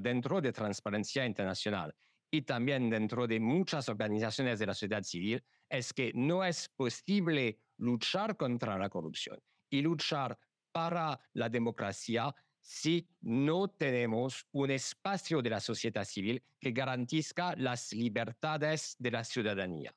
dentro 0.01 0.41
de 0.41 0.51
Transparencia 0.51 1.27
Internacional 1.27 1.93
y 2.31 2.41
también 2.41 2.89
dentro 2.89 3.27
de 3.27 3.39
muchas 3.39 3.87
organizaciones 3.87 4.57
de 4.57 4.65
la 4.65 4.73
sociedad 4.73 5.03
civil 5.03 5.43
es 5.69 5.93
que 5.93 6.11
no 6.15 6.43
es 6.43 6.69
posible 6.75 7.59
luchar 7.77 8.35
contra 8.35 8.79
la 8.79 8.89
corrupción 8.89 9.39
y 9.69 9.83
luchar 9.83 10.35
para 10.71 11.19
la 11.33 11.49
democracia 11.49 12.33
si 12.63 13.09
no 13.19 13.67
tenemos 13.67 14.47
un 14.53 14.71
espacio 14.71 15.41
de 15.41 15.49
la 15.49 15.59
sociedad 15.59 16.05
civil 16.05 16.41
que 16.57 16.71
garantiza 16.71 17.55
las 17.57 17.91
libertades 17.91 18.95
de 18.97 19.11
la 19.11 19.25
ciudadanía. 19.25 19.93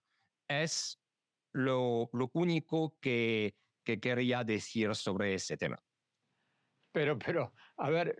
Es 0.48 1.00
lo, 1.52 2.10
lo 2.12 2.28
único 2.34 2.98
que, 3.00 3.54
que 3.84 4.00
quería 4.00 4.42
decir 4.42 4.96
sobre 4.96 5.34
ese 5.34 5.56
tema. 5.56 5.80
Pero, 6.90 7.16
pero, 7.16 7.52
a 7.76 7.88
ver, 7.88 8.16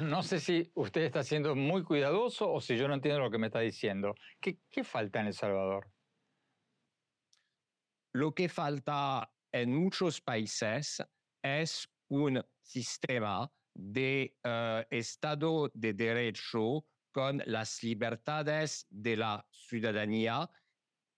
no 0.00 0.22
sé 0.24 0.40
si 0.40 0.72
usted 0.74 1.02
está 1.02 1.22
siendo 1.22 1.54
muy 1.54 1.84
cuidadoso 1.84 2.52
o 2.52 2.60
si 2.60 2.76
yo 2.76 2.88
no 2.88 2.94
entiendo 2.94 3.20
lo 3.20 3.30
que 3.30 3.38
me 3.38 3.46
está 3.46 3.60
diciendo. 3.60 4.16
¿Qué, 4.40 4.58
qué 4.70 4.82
falta 4.82 5.20
en 5.20 5.28
El 5.28 5.34
Salvador? 5.34 5.88
Lo 8.12 8.34
que 8.34 8.48
falta 8.48 9.32
en 9.52 9.72
muchos 9.72 10.20
países 10.20 11.00
es 11.42 11.88
un 12.08 12.44
sistema 12.60 13.52
de 13.74 14.36
eh, 14.42 14.86
Estado 14.90 15.70
de 15.74 15.92
Derecho 15.92 16.84
con 17.12 17.42
las 17.46 17.82
libertades 17.82 18.86
de 18.90 19.16
la 19.16 19.46
ciudadanía 19.50 20.48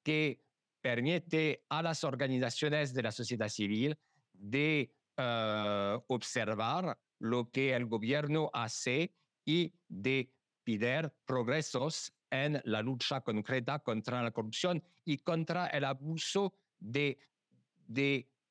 que 0.03 0.43
permite 0.81 1.65
a 1.69 1.83
las 1.83 2.05
organizaciones 2.05 2.93
de 2.95 3.03
la 3.03 3.13
sociedad 3.13 3.49
civil 3.49 3.99
de 4.33 4.95
uh, 5.19 5.99
observar 6.07 6.99
lo 7.19 7.51
que 7.51 7.75
el 7.75 7.87
gobierno 7.87 8.51
hace 8.53 9.15
y 9.45 9.73
de 9.89 10.31
pedir 10.63 11.11
progresos 11.25 12.13
en 12.31 12.61
la 12.65 12.83
lucha 12.83 13.23
concreta 13.23 13.79
contra 13.79 14.23
la 14.23 14.31
corrupción 14.31 14.83
y 15.05 15.19
contra 15.19 15.69
el 15.69 15.85
abuso 15.85 16.55
de 16.79 17.19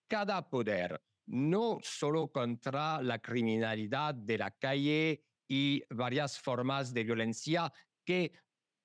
cada 0.08 0.50
poder, 0.50 1.02
no 1.28 1.80
solo 1.82 2.28
contra 2.28 3.02
la 3.02 3.20
criminalidad 3.20 4.16
de 4.16 4.38
la 4.38 4.52
calle 4.52 5.24
y 5.48 5.84
varias 5.90 6.40
formas 6.40 6.94
de 6.94 7.04
violencia 7.04 7.72
que 8.04 8.32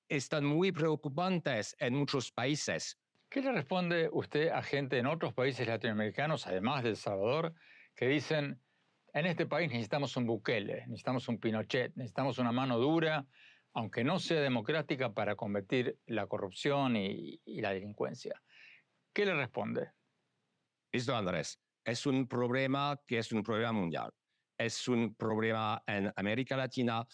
están 0.09 0.44
muy 0.44 0.73
preocupantes 0.73 1.76
en 1.78 1.94
muchos 1.94 2.32
países, 2.32 3.00
¿Qué 3.30 3.42
le 3.42 3.52
responde 3.52 4.11
usted 4.12 4.49
a 4.49 4.61
gente 4.61 4.99
en 4.99 5.06
otros 5.06 5.32
países 5.32 5.64
latinoamericanos, 5.64 6.49
además 6.49 6.82
de 6.82 6.88
El 6.88 6.97
Salvador, 6.97 7.54
que 7.94 8.09
dicen, 8.09 8.61
en 9.12 9.26
este 9.26 9.47
país 9.47 9.70
necesitamos 9.70 10.16
un 10.16 10.26
Bukele, 10.26 10.85
necesitamos 10.88 11.28
un 11.28 11.38
Pinochet, 11.38 11.94
necesitamos 11.94 12.38
una 12.38 12.50
mano 12.50 12.76
dura, 12.78 13.25
aunque 13.73 14.02
no 14.02 14.18
sea 14.18 14.40
democrática, 14.40 15.14
para 15.14 15.37
combatir 15.37 15.97
la 16.06 16.26
corrupción 16.26 16.97
y, 16.97 17.40
la 17.47 17.73
delincuencia? 17.73 18.42
¿Qué 19.12 19.25
le 19.25 19.35
responde? 19.35 19.92
Listo, 20.90 21.14
Andrés. 21.14 21.61
Es 21.85 22.07
un 22.07 22.27
problema 22.27 23.01
que 23.07 23.19
es 23.19 23.33
un 23.33 23.43
problema 23.43 23.73
mundial. 23.73 24.11
Es 24.59 24.89
un 24.89 25.15
problema 25.15 25.83
en 25.87 26.13
América 26.17 26.57
Latina, 26.57 27.07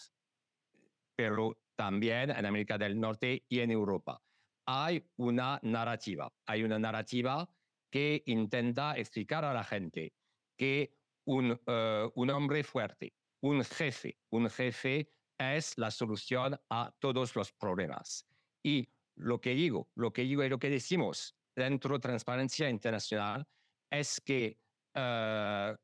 pero 1.15 1.57
también 1.75 2.31
en 2.31 2.45
América 2.45 2.77
del 2.77 2.99
Norte 2.99 3.45
y 3.47 3.59
en 3.59 3.71
Europa. 3.71 4.21
Hay 4.65 5.09
una 5.17 5.59
narrativa, 5.63 6.31
hay 6.45 6.63
una 6.63 6.77
narrativa 6.77 7.49
que 7.89 8.23
intenta 8.25 8.97
explicar 8.97 9.45
a 9.45 9.53
la 9.53 9.63
gente 9.63 10.13
que 10.57 10.93
un, 11.25 11.57
eh, 11.65 12.09
un 12.15 12.29
hombre 12.29 12.63
fuerte, 12.63 13.13
un 13.41 13.63
jefe, 13.63 14.17
un 14.31 14.49
jefe 14.49 15.09
es 15.37 15.77
la 15.77 15.91
solución 15.91 16.59
a 16.69 16.91
todos 16.99 17.35
los 17.35 17.53
problemas. 17.53 18.27
Y 18.63 18.89
lo 19.15 19.39
que 19.39 19.51
digo, 19.51 19.89
lo 19.95 20.11
que 20.11 20.23
digo 20.23 20.43
y 20.43 20.49
lo 20.49 20.59
que 20.59 20.69
decimos 20.69 21.37
dentro 21.55 21.95
de 21.95 21.99
Transparencia 21.99 22.69
Internacional 22.69 23.47
es 23.89 24.21
que 24.21 24.59
eh, 24.93 25.75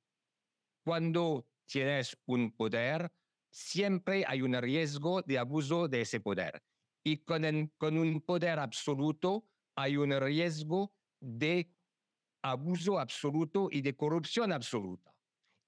cuando 0.83 1.47
tienes 1.65 2.17
un 2.25 2.51
poder, 2.55 3.11
siempre 3.51 4.25
hay 4.27 4.41
un 4.41 4.53
riesgo 4.61 5.21
de 5.21 5.37
abuso 5.39 5.87
de 5.87 6.01
ese 6.01 6.19
poder. 6.19 6.61
Y 7.03 7.17
con, 7.23 7.43
con 7.77 7.97
un 7.97 8.21
poder 8.21 8.59
absoluto 8.59 9.45
hay 9.75 9.97
un 9.97 10.11
riesgo 10.19 10.93
de 11.19 11.73
abuso 12.43 12.99
absoluto 12.99 13.69
y 13.71 13.81
de 13.81 13.95
corrupción 13.95 14.51
absoluta. 14.51 15.15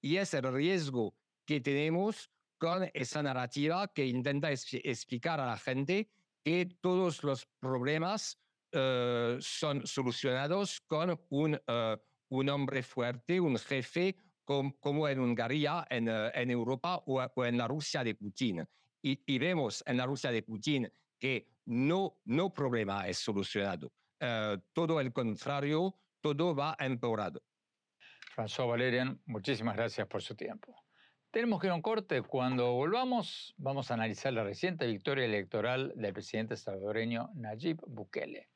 Y 0.02 0.16
es 0.16 0.34
el 0.34 0.52
riesgo 0.52 1.16
que 1.46 1.60
tenemos 1.60 2.30
con 2.58 2.90
esa 2.94 3.22
narrativa 3.22 3.88
que 3.88 4.06
intenta 4.06 4.50
explicar 4.50 5.40
a 5.40 5.46
la 5.46 5.56
gente 5.56 6.10
que 6.44 6.66
todos 6.80 7.22
los 7.22 7.46
problemas 7.58 8.38
eh, 8.72 9.36
son 9.40 9.86
solucionados 9.86 10.80
con 10.82 11.18
un, 11.30 11.54
uh, 11.54 11.96
un 12.28 12.48
hombre 12.48 12.82
fuerte, 12.82 13.40
un 13.40 13.58
jefe 13.58 14.16
como 14.44 15.08
en 15.08 15.18
Hungría, 15.18 15.86
en, 15.90 16.08
uh, 16.08 16.30
en 16.32 16.50
Europa 16.50 17.02
o, 17.06 17.20
o, 17.20 17.44
en 17.44 17.58
la 17.58 17.66
Rusia 17.66 18.04
de 18.04 18.14
Putin. 18.14 18.64
Y, 19.02 19.20
y, 19.26 19.38
vemos 19.38 19.82
en 19.86 19.96
la 19.96 20.06
Rusia 20.06 20.30
de 20.30 20.42
Putin 20.42 20.90
que 21.18 21.48
no, 21.66 22.20
no 22.24 22.52
problema 22.52 23.08
es 23.08 23.18
solucionado. 23.18 23.92
Uh, 24.20 24.58
todo 24.72 25.00
el 25.00 25.12
contrario, 25.12 25.94
todo 26.20 26.54
va 26.54 26.76
empeorado. 26.78 27.42
François 28.34 28.68
Valerian, 28.68 29.20
muchísimas 29.26 29.76
gracias 29.76 30.06
por 30.06 30.22
su 30.22 30.34
tiempo. 30.34 30.74
Tenemos 31.30 31.60
que 31.60 31.66
ir 31.66 31.72
a 31.72 31.74
un 31.74 31.82
corte. 31.82 32.22
Cuando 32.22 32.72
volvamos, 32.72 33.54
vamos 33.58 33.90
a 33.90 33.94
analizar 33.94 34.32
la 34.32 34.44
reciente 34.44 34.86
victoria 34.86 35.24
electoral 35.24 35.92
del 35.96 36.12
presidente 36.12 36.56
salvadoreño 36.56 37.30
Nayib 37.34 37.80
Bukele. 37.86 38.48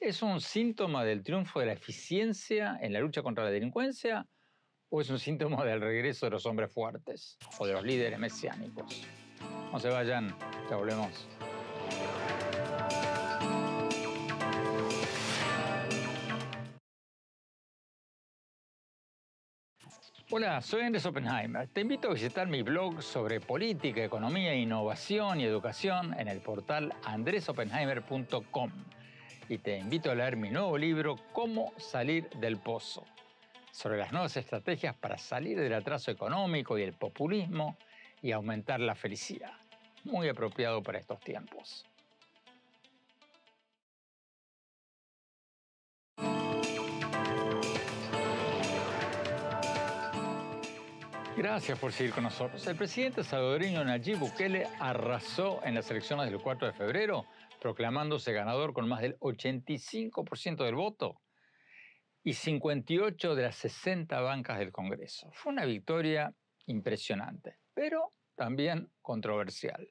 ¿Es 0.00 0.22
un 0.22 0.40
síntoma 0.40 1.04
del 1.04 1.22
triunfo 1.22 1.60
de 1.60 1.66
la 1.66 1.72
eficiencia 1.72 2.78
en 2.80 2.92
la 2.92 3.00
lucha 3.00 3.22
contra 3.22 3.44
la 3.44 3.50
delincuencia 3.50 4.26
o 4.90 5.00
es 5.00 5.08
un 5.08 5.18
síntoma 5.18 5.64
del 5.64 5.80
regreso 5.80 6.26
de 6.26 6.30
los 6.30 6.46
hombres 6.46 6.72
fuertes 6.72 7.38
o 7.58 7.66
de 7.66 7.72
los 7.72 7.84
líderes 7.84 8.18
mesiánicos? 8.18 9.06
No 9.72 9.78
se 9.78 9.88
vayan, 9.88 10.36
ya 10.68 10.76
volvemos. 10.76 11.28
Hola, 20.30 20.60
soy 20.62 20.82
Andrés 20.82 21.06
Oppenheimer. 21.06 21.68
Te 21.68 21.82
invito 21.82 22.08
a 22.08 22.14
visitar 22.14 22.48
mi 22.48 22.62
blog 22.62 23.02
sobre 23.02 23.40
política, 23.40 24.02
economía, 24.02 24.54
innovación 24.54 25.40
y 25.40 25.44
educación 25.44 26.18
en 26.18 26.28
el 26.28 26.40
portal 26.40 26.92
andresoppenheimer.com 27.04 28.70
y 29.48 29.58
te 29.58 29.78
invito 29.78 30.10
a 30.10 30.14
leer 30.14 30.36
mi 30.36 30.50
nuevo 30.50 30.76
libro, 30.78 31.16
Cómo 31.32 31.72
salir 31.76 32.28
del 32.30 32.56
pozo, 32.56 33.04
sobre 33.72 33.98
las 33.98 34.12
nuevas 34.12 34.36
estrategias 34.36 34.94
para 34.96 35.18
salir 35.18 35.58
del 35.58 35.74
atraso 35.74 36.10
económico 36.10 36.78
y 36.78 36.82
el 36.82 36.92
populismo 36.92 37.76
y 38.22 38.32
aumentar 38.32 38.80
la 38.80 38.94
felicidad. 38.94 39.52
Muy 40.04 40.28
apropiado 40.28 40.82
para 40.82 40.98
estos 40.98 41.20
tiempos. 41.20 41.84
Gracias 51.36 51.76
por 51.80 51.92
seguir 51.92 52.12
con 52.12 52.22
nosotros. 52.22 52.64
El 52.68 52.76
presidente 52.76 53.24
salvadoreño 53.24 53.84
Nayib 53.84 54.18
Bukele 54.18 54.68
arrasó 54.78 55.60
en 55.64 55.74
las 55.74 55.90
elecciones 55.90 56.30
del 56.30 56.40
4 56.40 56.68
de 56.68 56.72
febrero 56.72 57.26
proclamándose 57.64 58.34
ganador 58.34 58.74
con 58.74 58.86
más 58.86 59.00
del 59.00 59.18
85% 59.20 60.66
del 60.66 60.74
voto 60.74 61.22
y 62.22 62.34
58 62.34 63.34
de 63.34 63.42
las 63.42 63.56
60 63.56 64.20
bancas 64.20 64.58
del 64.58 64.70
Congreso. 64.70 65.30
Fue 65.32 65.50
una 65.50 65.64
victoria 65.64 66.34
impresionante, 66.66 67.56
pero 67.72 68.12
también 68.34 68.90
controversial. 69.00 69.88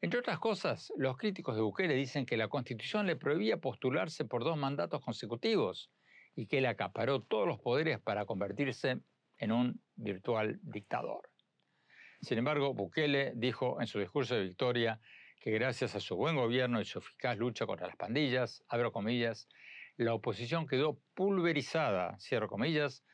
Entre 0.00 0.18
otras 0.18 0.40
cosas, 0.40 0.92
los 0.96 1.16
críticos 1.16 1.54
de 1.54 1.62
Bukele 1.62 1.94
dicen 1.94 2.26
que 2.26 2.36
la 2.36 2.48
Constitución 2.48 3.06
le 3.06 3.14
prohibía 3.14 3.58
postularse 3.58 4.24
por 4.24 4.42
dos 4.42 4.56
mandatos 4.56 5.00
consecutivos 5.00 5.92
y 6.34 6.48
que 6.48 6.58
él 6.58 6.66
acaparó 6.66 7.22
todos 7.22 7.46
los 7.46 7.60
poderes 7.60 8.00
para 8.00 8.24
convertirse 8.24 9.02
en 9.38 9.52
un 9.52 9.80
virtual 9.94 10.58
dictador. 10.62 11.30
Sin 12.22 12.38
embargo, 12.38 12.74
Bukele 12.74 13.34
dijo 13.36 13.80
en 13.80 13.86
su 13.86 14.00
discurso 14.00 14.34
de 14.34 14.42
victoria 14.42 15.00
que 15.38 15.50
gracias 15.50 15.94
a 15.94 16.00
su 16.00 16.16
buen 16.16 16.36
gobierno 16.36 16.80
y 16.80 16.84
su 16.84 16.98
eficaz 16.98 17.38
lucha 17.38 17.66
contra 17.66 17.86
las 17.86 17.96
pandillas, 17.96 18.64
abro 18.68 18.92
comillas, 18.92 19.48
la 19.96 20.12
oposición 20.12 20.66
quedó 20.66 21.00
pulverizada, 21.14 22.18
cierro 22.18 22.48
comillas, 22.48 23.04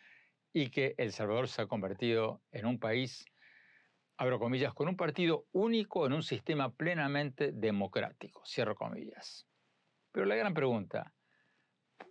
y 0.52 0.70
que 0.70 0.94
El 0.98 1.12
Salvador 1.12 1.48
se 1.48 1.62
ha 1.62 1.66
convertido 1.66 2.42
en 2.50 2.66
un 2.66 2.78
país, 2.78 3.24
abro 4.16 4.38
comillas, 4.38 4.74
con 4.74 4.88
un 4.88 4.96
partido 4.96 5.46
único 5.52 6.06
en 6.06 6.12
un 6.12 6.22
sistema 6.22 6.74
plenamente 6.74 7.52
democrático, 7.52 8.42
cierro 8.44 8.74
comillas. 8.74 9.46
Pero 10.10 10.26
la 10.26 10.34
gran 10.34 10.52
pregunta, 10.52 11.14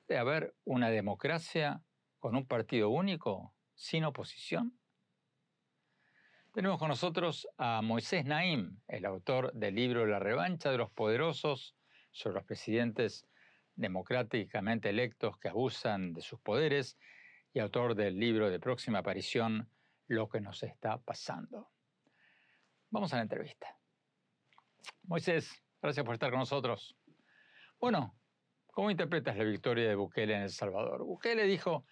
¿puede 0.08 0.20
haber 0.20 0.56
una 0.64 0.90
democracia 0.90 1.84
con 2.20 2.36
un 2.36 2.48
partido 2.48 2.90
único, 2.90 3.54
sin 3.76 4.06
oposición? 4.06 4.81
Tenemos 6.54 6.80
con 6.80 6.90
nosotros 6.90 7.48
a 7.58 7.82
Moisés 7.82 8.26
Naim, 8.26 8.78
el 8.90 9.06
autor 9.06 9.54
del 9.54 9.74
libro 9.74 10.06
La 10.06 10.20
revancha 10.20 10.70
de 10.70 10.78
los 10.78 10.92
poderosos 10.92 11.78
sobre 12.12 12.36
los 12.36 12.44
presidentes 12.44 13.26
democráticamente 13.76 14.90
electos 14.90 15.38
que 15.38 15.48
abusan 15.48 16.12
de 16.12 16.22
sus 16.22 16.42
poderes 16.42 17.00
y 17.54 17.60
autor 17.60 17.96
del 17.96 18.20
libro 18.20 18.50
de 18.50 18.60
próxima 18.60 19.00
aparición 19.00 19.70
Lo 20.08 20.28
que 20.28 20.42
nos 20.42 20.62
está 20.64 20.98
pasando. 20.98 21.72
Vamos 22.90 23.14
a 23.14 23.16
la 23.16 23.22
entrevista. 23.22 23.74
Moisés, 25.04 25.64
gracias 25.82 26.06
por 26.06 26.16
estar 26.16 26.32
con 26.32 26.40
nosotros. 26.40 26.98
Bueno, 27.80 28.14
¿cómo 28.68 28.92
interpretas 28.92 29.38
la 29.38 29.46
victoria 29.46 29.88
de 29.88 29.96
Bukele 29.96 30.36
en 30.36 30.42
El 30.42 30.50
Salvador? 30.50 31.06
Bukele 31.06 31.46
dijo, 31.46 31.86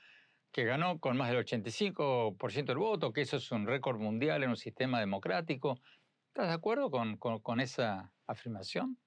que 0.51 0.65
ganó 0.65 0.99
con 0.99 1.17
más 1.17 1.29
del 1.29 1.45
85% 1.45 2.65
del 2.65 2.77
voto, 2.77 3.13
que 3.13 3.21
eso 3.21 3.37
es 3.37 3.51
un 3.51 3.67
récord 3.67 3.99
mundial 3.99 4.43
en 4.43 4.49
un 4.49 4.57
sistema 4.57 4.99
democrático. 4.99 5.79
¿Estás 6.27 6.47
de 6.47 6.53
acuerdo 6.53 6.89
con, 6.89 7.17
con, 7.17 7.59
esa 7.59 8.11
afirmación? 8.27 8.97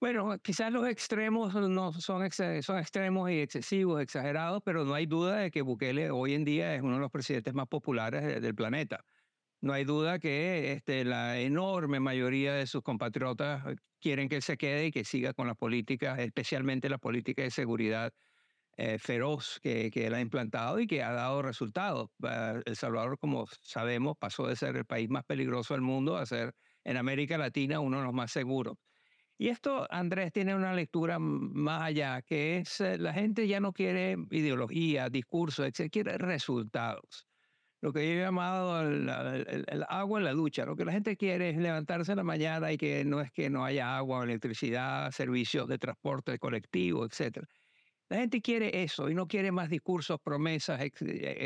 Bueno, 0.00 0.38
quizás 0.38 0.72
los 0.72 0.88
extremos 0.88 1.54
no 1.54 1.92
son, 1.92 2.30
son 2.30 2.78
extremos 2.78 3.30
y 3.30 3.40
excesivos, 3.40 4.00
exagerados, 4.00 4.62
pero 4.64 4.84
no 4.84 4.94
hay 4.94 5.06
duda 5.06 5.36
de 5.36 5.50
que 5.50 5.62
Bukele 5.62 6.10
hoy 6.10 6.34
en 6.34 6.44
día 6.44 6.74
es 6.74 6.80
uno 6.80 6.94
de 6.94 7.00
los 7.00 7.10
presidentes 7.10 7.52
más 7.52 7.68
populares 7.68 8.40
del 8.40 8.54
planeta. 8.54 9.04
No 9.60 9.74
hay 9.74 9.84
duda 9.84 10.18
que 10.18 10.72
este, 10.72 11.04
la 11.04 11.38
enorme 11.38 12.00
mayoría 12.00 12.54
de 12.54 12.66
sus 12.66 12.82
compatriotas 12.82 13.62
quieren 14.00 14.30
que 14.30 14.36
él 14.36 14.42
se 14.42 14.56
quede 14.56 14.86
y 14.86 14.90
que 14.90 15.04
siga 15.04 15.34
con 15.34 15.46
la 15.46 15.54
política, 15.54 16.16
especialmente 16.16 16.88
la 16.88 16.96
política 16.96 17.42
de 17.42 17.50
seguridad 17.50 18.14
eh, 18.82 18.98
feroz 18.98 19.60
que, 19.62 19.90
que, 19.90 20.06
él 20.06 20.14
ha 20.14 20.22
implantado 20.22 20.80
y 20.80 20.86
que 20.86 21.02
ha 21.02 21.12
dado 21.12 21.42
resultados. 21.42 22.08
El 22.64 22.76
Salvador, 22.76 23.18
como 23.18 23.46
sabemos, 23.60 24.16
pasó 24.18 24.46
de 24.46 24.56
ser 24.56 24.74
el 24.74 24.86
país 24.86 25.10
más 25.10 25.22
peligroso 25.24 25.74
del 25.74 25.82
mundo 25.82 26.16
a 26.16 26.24
ser 26.24 26.54
en 26.82 26.96
América 26.96 27.36
Latina 27.36 27.80
uno 27.80 27.98
de 27.98 28.04
los 28.04 28.14
más 28.14 28.32
seguros. 28.32 28.78
Y 29.36 29.48
esto, 29.48 29.86
Andrés, 29.90 30.32
tiene 30.32 30.54
una 30.54 30.72
lectura 30.72 31.18
más 31.18 31.82
allá, 31.82 32.22
que 32.22 32.56
es 32.56 32.80
eh, 32.80 32.96
la 32.96 33.12
gente 33.12 33.46
ya 33.46 33.60
no 33.60 33.74
quiere 33.74 34.16
ideología, 34.30 35.10
discursos, 35.10 35.66
etc., 35.66 35.90
quiere 35.92 36.16
resultados. 36.16 37.26
Lo 37.82 37.92
que 37.92 38.06
yo 38.06 38.14
he 38.14 38.24
llamado 38.24 38.80
el, 38.80 39.10
el, 39.68 39.84
agua 39.90 40.20
en 40.20 40.24
la 40.24 40.32
ducha. 40.32 40.64
Lo 40.64 40.74
que 40.74 40.86
la 40.86 40.92
gente 40.92 41.18
quiere 41.18 41.50
es 41.50 41.58
levantarse 41.58 42.12
en 42.12 42.16
la 42.16 42.24
mañana 42.24 42.72
y 42.72 42.78
que 42.78 43.04
no 43.04 43.20
es 43.20 43.30
que 43.30 43.50
no 43.50 43.62
haya 43.62 43.98
agua, 43.98 44.24
electricidad, 44.24 45.10
servicios 45.10 45.68
de 45.68 45.78
transporte 45.78 46.38
colectivo, 46.38 47.04
etcétera. 47.04 47.46
La 48.10 48.18
gente 48.18 48.42
quiere 48.42 48.82
eso 48.82 49.08
y 49.08 49.14
no 49.14 49.28
quiere 49.28 49.52
más 49.52 49.70
discursos, 49.70 50.18
promesas, 50.20 50.80
e, 50.80 50.90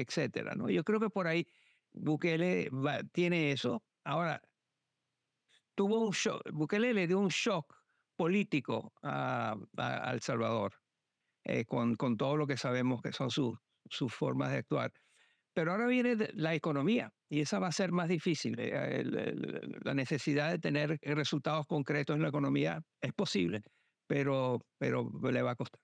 etcétera. 0.01 0.55
Yo 0.69 0.83
creo 0.83 0.99
que 0.99 1.11
por 1.11 1.27
ahí 1.27 1.47
Bukele 1.93 2.71
tiene 3.13 3.53
eso. 3.53 3.85
Ahora, 4.03 4.41
tuvo 5.75 6.01
un 6.01 6.15
Bukele 6.53 6.95
le 6.95 7.07
dio 7.07 7.19
un 7.19 7.29
shock 7.29 7.77
político 8.17 8.95
a, 9.03 9.57
El 10.13 10.21
Salvador. 10.23 10.73
eh, 11.45 11.67
con, 11.67 11.97
con, 11.97 12.17
todo 12.17 12.37
lo 12.39 12.47
que 12.47 12.57
sabemos 12.57 13.03
que 13.03 13.13
son 13.13 13.31
sus, 13.31 13.59
sus 13.91 14.13
formas 14.15 14.51
de 14.53 14.59
actuar. 14.59 14.91
Pero 15.53 15.73
ahora 15.73 15.87
viene 15.87 16.17
la 16.33 16.55
economía 16.55 17.13
y 17.29 17.41
esa 17.41 17.59
va 17.59 17.69
a 17.69 17.73
ser 17.73 17.93
más 17.93 18.09
difícil. 18.09 18.57
Eh, 18.59 19.05
la 19.85 19.95
necesidad 19.95 20.51
de 20.51 20.59
tener 20.59 20.99
resultados 21.03 21.67
concretos 21.67 22.17
en 22.17 22.23
la 22.23 22.29
economía 22.29 22.81
es 23.03 23.13
posible, 23.13 23.63
pero, 24.07 24.65
pero 24.79 25.11
le 25.31 25.43
va 25.43 25.51
a 25.53 25.57
costar. 25.57 25.81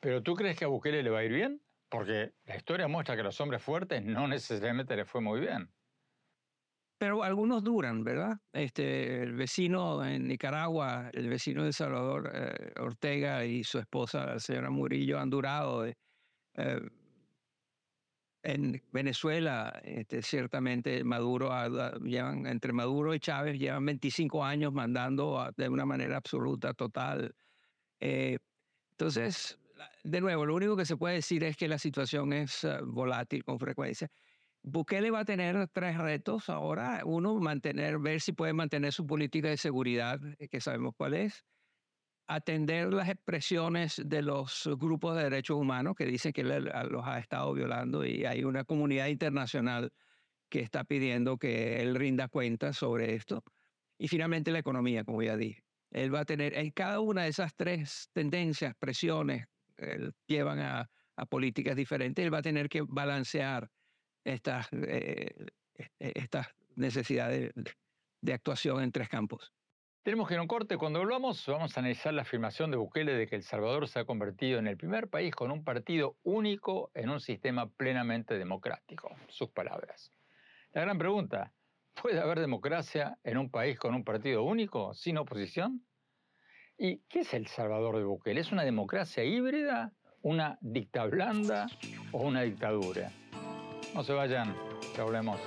¿Pero 0.00 0.22
tú 0.22 0.34
crees 0.34 0.58
que 0.58 0.64
a 0.64 0.68
Bukele 0.68 1.02
le 1.02 1.10
va 1.10 1.20
a 1.20 1.24
ir 1.24 1.32
bien? 1.32 1.62
Porque 1.88 2.32
la 2.44 2.56
historia 2.56 2.88
muestra 2.88 3.14
que 3.14 3.20
a 3.20 3.24
los 3.24 3.40
hombres 3.40 3.62
fuertes 3.62 4.04
no 4.04 4.26
necesariamente 4.28 4.96
le 4.96 5.04
fue 5.04 5.20
muy 5.20 5.40
bien. 5.40 5.70
Pero 6.98 7.22
algunos 7.22 7.62
duran, 7.62 8.04
¿verdad? 8.04 8.38
Este, 8.52 9.22
el 9.22 9.34
vecino 9.34 10.02
en 10.04 10.26
Nicaragua, 10.26 11.10
el 11.12 11.28
vecino 11.28 11.64
de 11.64 11.72
Salvador 11.72 12.30
eh, 12.34 12.72
Ortega 12.80 13.44
y 13.44 13.64
su 13.64 13.78
esposa, 13.78 14.24
la 14.24 14.38
señora 14.38 14.70
Murillo, 14.70 15.18
han 15.18 15.28
durado. 15.28 15.86
Eh, 15.86 15.94
en 18.42 18.80
Venezuela, 18.92 19.80
este, 19.82 20.22
ciertamente 20.22 21.02
Maduro, 21.02 21.50
llevan, 21.98 22.46
entre 22.46 22.72
Maduro 22.72 23.12
y 23.12 23.18
Chávez, 23.18 23.58
llevan 23.58 23.84
25 23.84 24.44
años 24.44 24.72
mandando 24.72 25.50
de 25.56 25.68
una 25.68 25.84
manera 25.84 26.16
absoluta, 26.16 26.72
total. 26.72 27.34
Eh, 28.00 28.38
entonces, 28.92 29.58
de 30.04 30.20
nuevo, 30.20 30.46
lo 30.46 30.54
único 30.54 30.76
que 30.76 30.84
se 30.86 30.96
puede 30.96 31.16
decir 31.16 31.44
es 31.44 31.56
que 31.56 31.68
la 31.68 31.78
situación 31.78 32.32
es 32.32 32.64
eh, 32.64 32.78
volátil 32.82 33.44
con 33.44 33.58
frecuencia. 33.58 34.08
Bukele 34.62 35.10
va 35.10 35.20
a 35.20 35.24
tener 35.24 35.68
tres 35.68 35.98
retos 35.98 36.48
ahora. 36.48 37.02
Uno, 37.04 37.34
mantener, 37.36 37.98
ver 37.98 38.20
si 38.20 38.32
puede 38.32 38.52
mantener 38.52 38.92
su 38.92 39.06
política 39.06 39.48
de 39.48 39.56
seguridad, 39.56 40.20
eh, 40.38 40.48
que 40.48 40.60
sabemos 40.60 40.94
cuál 40.96 41.14
es 41.14 41.44
atender 42.26 42.92
las 42.92 43.08
expresiones 43.08 44.02
de 44.04 44.22
los 44.22 44.68
grupos 44.78 45.16
de 45.16 45.24
derechos 45.24 45.56
humanos 45.56 45.94
que 45.94 46.06
dicen 46.06 46.32
que 46.32 46.42
los 46.42 47.06
ha 47.06 47.18
estado 47.18 47.52
violando 47.52 48.04
y 48.04 48.24
hay 48.24 48.44
una 48.44 48.64
comunidad 48.64 49.06
internacional 49.06 49.92
que 50.48 50.60
está 50.60 50.84
pidiendo 50.84 51.38
que 51.38 51.80
él 51.82 51.94
rinda 51.94 52.28
cuentas 52.28 52.76
sobre 52.78 53.14
esto. 53.14 53.44
Y 53.98 54.08
finalmente 54.08 54.50
la 54.50 54.58
economía, 54.58 55.04
como 55.04 55.22
ya 55.22 55.36
dije. 55.36 55.62
Él 55.90 56.14
va 56.14 56.20
a 56.20 56.24
tener, 56.24 56.54
en 56.54 56.72
cada 56.72 57.00
una 57.00 57.22
de 57.22 57.28
esas 57.28 57.54
tres 57.54 58.10
tendencias, 58.12 58.74
presiones, 58.78 59.46
llevan 60.26 60.60
a, 60.60 60.88
políticas 61.30 61.74
diferentes, 61.74 62.22
él 62.22 62.32
va 62.32 62.38
a 62.38 62.42
tener 62.42 62.68
que 62.68 62.82
balancear 62.86 63.70
estas, 64.22 64.68
eh, 64.72 65.34
e, 65.74 65.84
e, 65.98 66.12
estas 66.14 66.48
necesidades 66.74 67.52
de 68.20 68.32
actuación 68.34 68.82
en 68.82 68.92
tres 68.92 69.08
campos. 69.08 69.52
Tenemos 70.06 70.28
que 70.28 70.34
ir 70.34 70.38
a 70.38 70.42
un 70.42 70.46
corte. 70.46 70.76
Cuando 70.76 71.00
volvamos, 71.00 71.44
vamos 71.48 71.76
a 71.76 71.80
analizar 71.80 72.14
la 72.14 72.22
afirmación 72.22 72.70
de 72.70 72.76
Bukele 72.76 73.14
de 73.14 73.26
que 73.26 73.34
El 73.34 73.42
Salvador 73.42 73.88
se 73.88 73.98
ha 73.98 74.04
convertido 74.04 74.60
en 74.60 74.68
el 74.68 74.76
primer 74.76 75.08
país 75.08 75.34
con 75.34 75.50
un 75.50 75.64
partido 75.64 76.16
único 76.22 76.92
en 76.94 77.10
un 77.10 77.18
sistema 77.18 77.68
plenamente 77.68 78.38
democrático. 78.38 79.16
Sus 79.26 79.50
palabras. 79.50 80.12
La 80.70 80.82
gran 80.82 80.96
pregunta, 80.96 81.52
¿puede 82.00 82.20
haber 82.20 82.38
democracia 82.38 83.18
en 83.24 83.36
un 83.36 83.50
país 83.50 83.80
con 83.80 83.96
un 83.96 84.04
partido 84.04 84.44
único, 84.44 84.94
sin 84.94 85.18
oposición? 85.18 85.84
¿Y 86.78 86.98
qué 87.08 87.20
es 87.20 87.32
El 87.32 87.46
Salvador 87.46 87.96
de 87.96 88.04
Bukele? 88.04 88.40
¿Es 88.40 88.52
una 88.52 88.62
democracia 88.62 89.24
híbrida, 89.24 89.92
una 90.20 90.58
dicta 90.60 91.06
blanda 91.06 91.68
o 92.12 92.22
una 92.22 92.42
dictadura? 92.42 93.10
No 93.94 94.04
se 94.04 94.12
vayan, 94.12 94.54
ya 94.94 95.04
volvemos. 95.04 95.40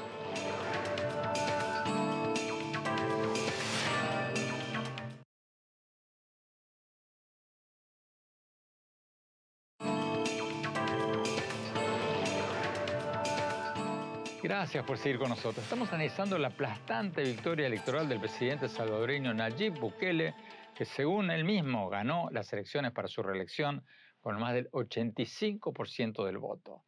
Gracias 14.42 14.84
por 14.84 14.98
seguir 14.98 15.20
con 15.20 15.30
nosotros. 15.30 15.63
Estamos 15.63 15.89
analizando 15.89 16.38
la 16.39 16.48
aplastante 16.48 17.22
victoria 17.22 17.68
electoral 17.68 18.10
del 18.10 18.20
presidente 18.20 18.68
salvadoreño 18.68 19.32
Nayib 19.32 19.78
Bukele, 19.80 20.34
que 20.80 20.86
según 20.86 21.30
él 21.30 21.44
mismo 21.44 21.89
ganó 21.89 22.30
las 22.32 22.54
elecciones 22.54 22.94
para 22.94 23.10
su 23.10 23.22
reelección 23.22 23.84
con 24.22 24.39
más 24.39 24.54
del 24.54 24.72
85% 24.72 26.26
del 26.26 26.38
voto. 26.38 26.86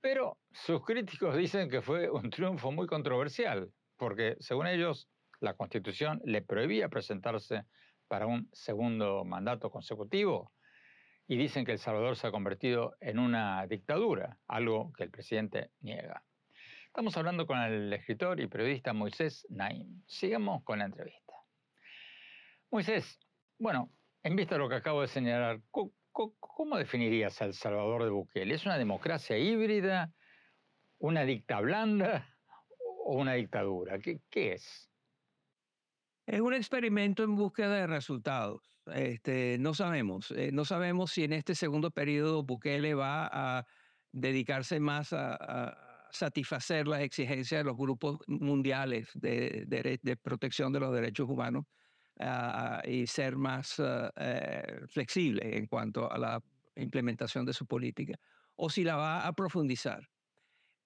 Pero 0.00 0.38
sus 0.50 0.82
críticos 0.82 1.36
dicen 1.36 1.68
que 1.68 1.82
fue 1.82 2.08
un 2.08 2.30
triunfo 2.30 2.72
muy 2.72 2.86
controversial, 2.86 3.70
porque 3.98 4.38
según 4.40 4.66
ellos 4.66 5.10
la 5.40 5.52
constitución 5.52 6.22
le 6.24 6.40
prohibía 6.40 6.88
presentarse 6.88 7.66
para 8.08 8.26
un 8.26 8.48
segundo 8.54 9.26
mandato 9.26 9.70
consecutivo 9.70 10.50
y 11.26 11.36
dicen 11.36 11.66
que 11.66 11.72
El 11.72 11.78
Salvador 11.78 12.16
se 12.16 12.28
ha 12.28 12.30
convertido 12.30 12.96
en 12.98 13.18
una 13.18 13.66
dictadura, 13.66 14.38
algo 14.46 14.90
que 14.94 15.04
el 15.04 15.10
presidente 15.10 15.70
niega. 15.82 16.24
Estamos 16.86 17.14
hablando 17.18 17.46
con 17.46 17.58
el 17.58 17.92
escritor 17.92 18.40
y 18.40 18.46
periodista 18.46 18.94
Moisés 18.94 19.46
Naim. 19.50 20.02
Sigamos 20.06 20.64
con 20.64 20.78
la 20.78 20.86
entrevista. 20.86 21.27
Moisés, 22.70 23.18
bueno, 23.58 23.90
en 24.22 24.36
vista 24.36 24.54
de 24.54 24.58
lo 24.60 24.68
que 24.68 24.76
acabo 24.76 25.00
de 25.00 25.08
señalar, 25.08 25.60
¿cómo, 25.70 26.76
definirías 26.76 27.40
a 27.40 27.46
El 27.46 27.54
Salvador 27.54 28.04
de 28.04 28.10
Bukele? 28.10 28.54
¿Es 28.54 28.66
una 28.66 28.76
democracia 28.76 29.38
híbrida, 29.38 30.12
una 30.98 31.22
dicta 31.24 31.60
blanda 31.60 32.28
o 33.04 33.16
una 33.16 33.34
dictadura? 33.34 33.98
¿Qué, 33.98 34.20
es? 34.52 34.90
Es 36.26 36.40
un 36.40 36.52
experimento 36.52 37.22
en 37.22 37.36
búsqueda 37.36 37.74
de 37.74 37.86
resultados. 37.86 38.60
Este, 38.94 39.56
no 39.58 39.74
sabemos. 39.74 40.30
Eh, 40.32 40.50
no 40.52 40.64
sabemos 40.64 41.12
si 41.12 41.24
en 41.24 41.32
este 41.32 41.54
segundo 41.54 41.90
periodo 41.90 42.42
Bukele 42.42 42.94
va 42.94 43.28
a 43.32 43.66
dedicarse 44.12 44.78
más 44.80 45.12
a 45.12 45.88
satisfacer 46.10 46.86
las 46.86 47.00
exigencias 47.00 47.60
de 47.60 47.64
los 47.64 47.76
grupos 47.76 48.18
mundiales 48.26 49.10
de, 49.14 49.64
de, 49.66 50.16
protección 50.16 50.72
de 50.72 50.80
los 50.80 50.94
derechos 50.94 51.28
humanos 51.28 51.64
ah, 52.20 52.82
y 52.86 53.06
ser 53.06 53.36
más 53.36 53.80
eh, 54.16 54.80
flexible 54.88 55.56
en 55.56 55.66
cuanto 55.66 56.10
a 56.10 56.18
la 56.18 56.42
implementación 56.76 57.44
de 57.44 57.52
su 57.52 57.66
política, 57.66 58.18
o 58.56 58.70
si 58.70 58.84
la 58.84 58.96
va 58.96 59.26
a 59.26 59.32
profundizar. 59.32 60.08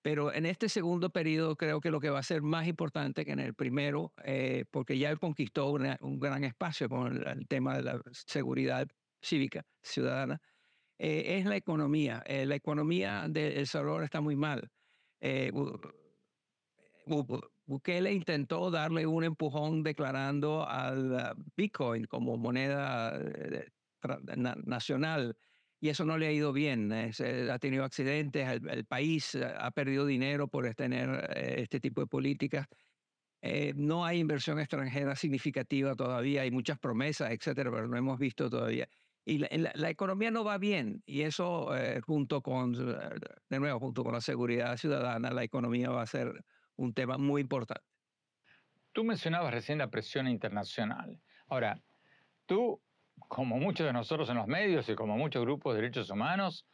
Pero 0.02 0.32
en 0.32 0.46
este 0.46 0.68
segundo 0.68 1.10
periodo 1.10 1.54
creo 1.56 1.80
que 1.80 1.90
lo 1.90 2.00
que 2.00 2.10
va 2.10 2.18
a 2.18 2.24
ser 2.24 2.42
más 2.42 2.66
importante 2.66 3.24
que 3.24 3.32
en 3.32 3.38
el 3.38 3.54
primero, 3.54 4.12
eh, 4.24 4.64
porque 4.70 4.98
ya 4.98 5.10
él 5.10 5.18
conquistó 5.20 5.70
un 5.70 6.18
gran 6.18 6.44
espacio 6.44 6.88
con 6.88 7.24
el, 7.24 7.46
tema 7.46 7.76
de 7.76 7.82
la 7.82 8.02
seguridad 8.10 8.88
cívica, 9.20 9.64
ciudadana, 9.80 10.40
eh, 10.98 11.38
es 11.38 11.46
la 11.46 11.56
economía. 11.56 12.24
la 12.26 12.54
economía 12.54 13.26
de 13.28 13.60
El 13.60 13.66
Salvador 13.66 14.02
está 14.02 14.20
muy 14.20 14.34
mal 14.34 14.70
eh, 15.22 15.52
Bukele 17.72 18.12
intentó 18.12 18.70
darle 18.70 19.06
un 19.06 19.24
empujón 19.24 19.82
declarando 19.82 20.68
al 20.68 21.34
Bitcoin 21.56 22.04
como 22.04 22.36
moneda 22.36 23.18
eh, 23.18 23.66
nacional 24.64 25.36
y 25.80 25.88
eso 25.88 26.04
no 26.04 26.18
le 26.18 26.26
ha 26.26 26.32
ido 26.32 26.52
bien. 26.52 26.92
ha 26.92 27.58
tenido 27.58 27.84
accidentes, 27.84 28.48
el, 28.48 28.84
país 28.84 29.34
ha 29.34 29.70
perdido 29.70 30.06
dinero 30.06 30.48
por 30.48 30.72
tener 30.74 31.08
eh, 31.34 31.62
este 31.62 31.80
tipo 31.80 32.00
de 32.02 32.06
políticas. 32.06 32.66
no 33.74 34.04
hay 34.04 34.18
inversión 34.20 34.60
extranjera 34.60 35.16
significativa 35.16 35.94
todavía, 35.96 36.42
hay 36.42 36.50
muchas 36.50 36.78
promesas, 36.78 37.30
etcétera, 37.32 37.70
pero 37.70 37.88
no 37.88 37.96
hemos 37.96 38.18
visto 38.18 38.50
todavía 38.50 38.88
y 39.24 39.38
la, 39.38 39.90
economía 39.90 40.30
no 40.30 40.44
va 40.44 40.58
bien 40.58 41.02
y 41.06 41.22
eso 41.22 41.76
eh, 41.76 42.00
junto 42.00 42.42
con, 42.42 42.74
eh, 42.74 43.20
de 43.48 43.60
nuevo, 43.60 43.78
junto 43.78 44.02
con 44.02 44.14
la 44.14 44.20
seguridad 44.20 44.76
ciudadana, 44.76 45.30
la 45.30 45.44
economía 45.44 45.90
va 45.90 46.02
a 46.02 46.06
ser 46.06 46.44
un 46.76 46.94
tema 46.94 47.18
muy 47.18 47.42
importante. 47.42 47.84
Tú 48.92 49.04
mencionabas 49.04 49.54
recién 49.54 49.78
la 49.78 49.90
presión 49.90 50.28
internacional. 50.28 51.18
Ahora, 51.48 51.80
tú, 52.46 52.80
como 53.28 53.58
muchos 53.58 53.86
de 53.86 53.92
nosotros 53.92 54.28
en 54.30 54.36
los 54.36 54.46
medios 54.46 54.88
y 54.88 54.94
como 54.94 55.16
muchos 55.16 55.42
grupos 55.42 55.74
de 55.74 55.80
derechos 55.80 56.10
humanos 56.10 56.66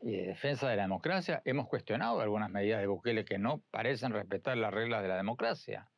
y 0.00 0.12
de 0.12 0.26
defensa 0.28 0.68
de 0.68 0.76
la 0.76 0.82
democracia, 0.82 1.42
hemos 1.44 1.66
cuestionado 1.68 2.20
algunas 2.20 2.50
medidas 2.50 2.80
de 2.80 2.86
Bukele 2.86 3.24
que 3.24 3.38
no 3.38 3.62
parecen 3.70 4.12
respetar 4.12 4.56
las 4.56 4.72
reglas 4.72 5.02
de 5.02 5.08
la 5.08 5.16
democracia. 5.16 5.90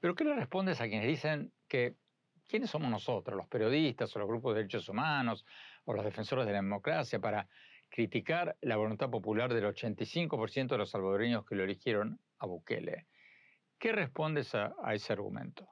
Pero 0.00 0.16
¿qué 0.16 0.24
le 0.24 0.34
respondes 0.34 0.80
a 0.80 0.88
quienes 0.88 1.06
dicen 1.06 1.52
que 1.68 1.94
¿quiénes 2.48 2.70
somos 2.70 2.90
nosotros, 2.90 3.36
los 3.36 3.46
periodistas 3.46 4.14
o 4.14 4.18
los 4.18 4.28
grupos 4.28 4.52
de 4.52 4.58
derechos 4.58 4.88
humanos 4.88 5.46
o 5.84 5.94
los 5.94 6.04
defensores 6.04 6.44
de 6.44 6.52
la 6.52 6.58
democracia, 6.58 7.18
para 7.18 7.48
criticar 7.88 8.56
la 8.60 8.76
voluntad 8.76 9.10
popular 9.10 9.52
del 9.52 9.64
85% 9.64 10.68
de 10.68 10.78
los 10.78 10.90
salvadoreños 10.90 11.44
que 11.44 11.54
lo 11.54 11.64
eligieron 11.64 12.18
a 12.42 12.46
Bukele? 12.46 13.06
¿Qué 13.78 13.92
respondes 13.92 14.54
a, 14.54 14.74
ese 14.92 15.12
argumento? 15.12 15.68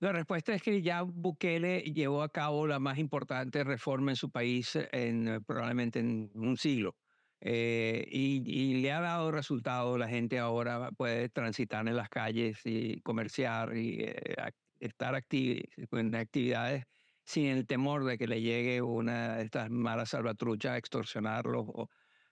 La 0.00 0.12
respuesta 0.12 0.54
es 0.54 0.62
que 0.62 0.80
ya 0.80 1.02
Bukele 1.02 1.80
llevó 1.80 2.22
a 2.22 2.28
cabo 2.28 2.66
la 2.66 2.78
más 2.78 2.98
importante 2.98 3.64
reforma 3.64 4.12
en 4.12 4.16
su 4.16 4.30
país 4.30 4.78
en 4.92 5.42
probablemente 5.44 5.98
en 5.98 6.30
un 6.34 6.56
siglo. 6.56 6.94
Eh, 7.40 8.04
y, 8.10 8.80
le 8.80 8.92
ha 8.92 9.00
dado 9.00 9.30
resultado. 9.30 9.98
La 9.98 10.08
gente 10.08 10.38
ahora 10.38 10.90
puede 10.92 11.28
transitar 11.28 11.86
en 11.88 11.96
las 11.96 12.08
calles 12.08 12.60
y 12.64 13.00
comerciar 13.00 13.76
y 13.76 14.00
eh, 14.00 14.36
estar 14.80 15.20
en 15.30 16.14
actividades 16.14 16.84
sin 17.24 17.46
el 17.46 17.66
temor 17.66 18.04
de 18.04 18.18
que 18.18 18.26
le 18.26 18.40
llegue 18.40 18.80
una 18.80 19.36
de 19.36 19.44
estas 19.44 19.68
malas 19.70 20.10
salvatruchas 20.10 20.72
a 20.72 20.78
extorsionarlos 20.78 21.64
o 21.66 21.88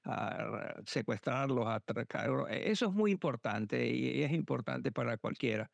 a 0.06 0.74
secuestrarlos, 0.86 1.66
a 1.66 1.76
atracarlos. 1.76 2.48
Eso 2.50 2.86
es 2.86 2.92
muy 2.92 3.10
importante 3.10 3.86
y 3.88 4.22
es 4.22 4.32
importante 4.32 4.92
para 4.92 5.18
cualquiera. 5.18 5.70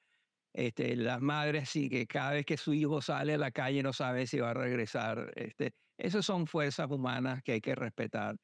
Este, 0.54 0.96
las 0.96 1.20
madres 1.20 1.70
sí 1.70 1.88
que 1.88 2.06
cada 2.06 2.32
vez 2.32 2.44
que 2.44 2.56
su 2.56 2.74
hijo 2.74 3.00
sale 3.00 3.34
a 3.34 3.38
la 3.38 3.50
calle 3.50 3.82
no 3.82 3.92
sabe 3.92 4.26
si 4.26 4.38
va 4.38 4.50
a 4.50 4.54
regresar. 4.54 5.32
Este, 5.36 5.74
esas 5.96 6.24
son 6.26 6.46
fuerzas 6.46 6.90
humanas 6.90 7.42
que 7.42 7.52
hay 7.52 7.60
que 7.60 7.74
respetar. 7.74 8.36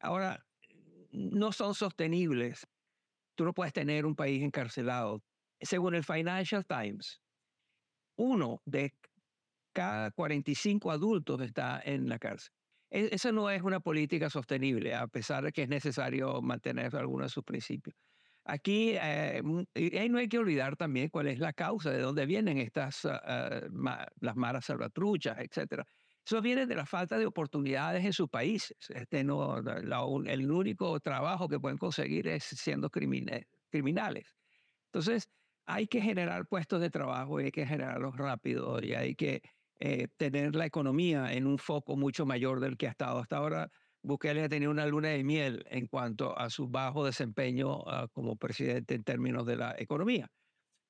Ahora, 0.00 0.44
no 1.10 1.52
son 1.52 1.74
sostenibles. 1.74 2.66
Tú 3.34 3.44
no 3.44 3.52
puedes 3.52 3.72
tener 3.72 4.06
un 4.06 4.14
país 4.14 4.42
encarcelado. 4.42 5.22
Según 5.60 5.94
el 5.94 6.04
Financial 6.04 6.64
Times, 6.66 7.20
uno 8.16 8.62
de 8.64 8.94
cada 9.72 10.10
45 10.12 10.90
adultos 10.90 11.40
está 11.40 11.80
en 11.84 12.08
la 12.08 12.18
cárcel. 12.18 12.52
E, 12.94 13.08
esa 13.12 13.32
no 13.32 13.50
es 13.50 13.62
una 13.62 13.80
política 13.80 14.30
sostenible, 14.30 14.94
a 14.94 15.08
pesar 15.08 15.42
de 15.44 15.52
que 15.52 15.62
es 15.64 15.68
necesario 15.68 16.40
mantener 16.40 16.94
algunos 16.94 17.26
de 17.26 17.30
sus 17.30 17.42
principios. 17.44 17.96
Aquí 18.44 18.92
eh, 18.94 19.42
no 19.42 20.18
hay 20.18 20.28
que 20.28 20.38
olvidar 20.38 20.76
también 20.76 21.08
cuál 21.08 21.26
es 21.28 21.40
la 21.40 21.52
causa, 21.52 21.90
de 21.90 22.00
dónde 22.00 22.24
vienen 22.26 22.58
estas, 22.58 23.04
ah, 23.06 23.20
ah, 23.24 24.06
las 24.20 24.36
maras 24.36 24.66
salvatruchas, 24.66 25.38
etc. 25.40 25.82
Eso 26.24 26.40
viene 26.40 26.66
de 26.66 26.76
la 26.76 26.86
falta 26.86 27.18
de 27.18 27.26
oportunidades 27.26 28.04
en 28.04 28.12
sus 28.12 28.28
países. 28.28 28.76
Este 28.90 29.24
no, 29.24 29.58
el 29.58 30.50
único 30.50 31.00
trabajo 31.00 31.48
que 31.48 31.58
pueden 31.58 31.78
conseguir 31.78 32.28
es 32.28 32.44
siendo 32.44 32.90
criminales. 32.90 34.36
Entonces, 34.92 35.28
hay 35.66 35.88
que 35.88 36.00
generar 36.00 36.46
puestos 36.46 36.80
de 36.80 36.90
trabajo 36.90 37.40
y 37.40 37.46
hay 37.46 37.50
que 37.50 37.66
generarlos 37.66 38.16
rápido 38.16 38.80
y 38.82 38.94
hay 38.94 39.14
que 39.16 39.42
eh, 39.80 40.08
tener 40.16 40.54
la 40.54 40.66
economía 40.66 41.32
en 41.32 41.46
un 41.46 41.58
foco 41.58 41.96
mucho 41.96 42.26
mayor 42.26 42.60
del 42.60 42.76
que 42.76 42.86
ha 42.86 42.90
estado 42.90 43.18
hasta 43.18 43.36
ahora. 43.36 43.70
Bukele 44.02 44.42
ha 44.44 44.48
tenido 44.48 44.70
una 44.70 44.86
luna 44.86 45.08
de 45.08 45.24
miel 45.24 45.64
en 45.68 45.86
cuanto 45.86 46.38
a 46.38 46.50
su 46.50 46.68
bajo 46.68 47.04
desempeño 47.04 47.82
ah, 47.86 48.06
como 48.12 48.36
presidente 48.36 48.94
en 48.94 49.04
términos 49.04 49.46
de 49.46 49.56
la 49.56 49.74
economía. 49.78 50.28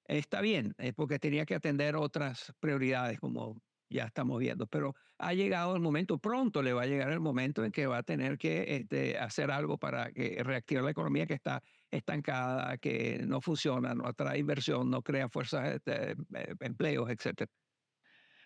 Está 0.07 0.41
bien, 0.41 0.75
es 0.79 0.93
porque 0.95 1.19
tenía 1.19 1.47
que 1.47 1.55
atender 1.55 1.97
otras 1.97 2.53
prioridades, 2.61 3.19
como 3.21 3.63
ya 3.89 4.05
estamos 4.05 4.39
viendo, 4.41 4.67
pero 4.67 4.95
ha 5.19 5.33
llegado 5.35 5.75
el 5.77 5.81
momento, 5.81 6.19
pronto 6.19 6.63
le 6.63 6.73
va 6.73 6.83
a 6.83 6.87
llegar 6.87 7.11
el 7.11 7.21
momento 7.21 7.65
en 7.65 7.73
que 7.73 7.87
va 7.87 7.99
a 7.99 8.03
tener 8.03 8.37
que 8.37 8.77
este, 8.77 9.19
hacer 9.19 9.51
algo 9.51 9.79
para 9.79 10.13
que 10.13 10.43
reactivar 10.43 10.85
la 10.85 10.91
economía 10.91 11.27
que 11.27 11.35
está 11.35 11.63
estancada, 11.91 12.77
que 12.79 13.23
no 13.27 13.41
funciona, 13.41 13.95
no 13.95 14.07
atrae 14.07 14.39
inversión, 14.39 14.91
no 14.91 15.03
crea 15.03 15.29
fuerzas, 15.29 15.75
este, 15.75 16.13
eh, 16.13 16.55
empleos, 16.61 17.09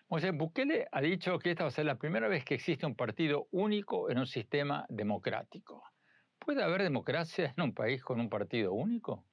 etc. 0.09 0.11
Moisés 0.11 0.33
Bukele 0.35 0.87
ha 0.91 1.01
dicho 1.01 1.37
que 1.37 1.51
esta 1.51 1.63
va 1.63 1.67
a 1.67 1.71
ser 1.71 1.85
la 1.85 1.97
primera 1.97 2.27
vez 2.27 2.43
que 2.43 2.55
existe 2.55 2.85
un 2.85 2.95
partido 2.95 3.47
único 3.51 4.09
en 4.09 4.17
un 4.17 4.25
sistema 4.25 4.85
democrático. 4.89 5.83
¿Puede 6.39 6.63
haber 6.63 6.81
democracia 6.81 7.53
en 7.55 7.63
un 7.63 7.73
país 7.73 8.03
con 8.03 8.19
un 8.19 8.29
partido 8.29 8.73
único? 8.73 9.25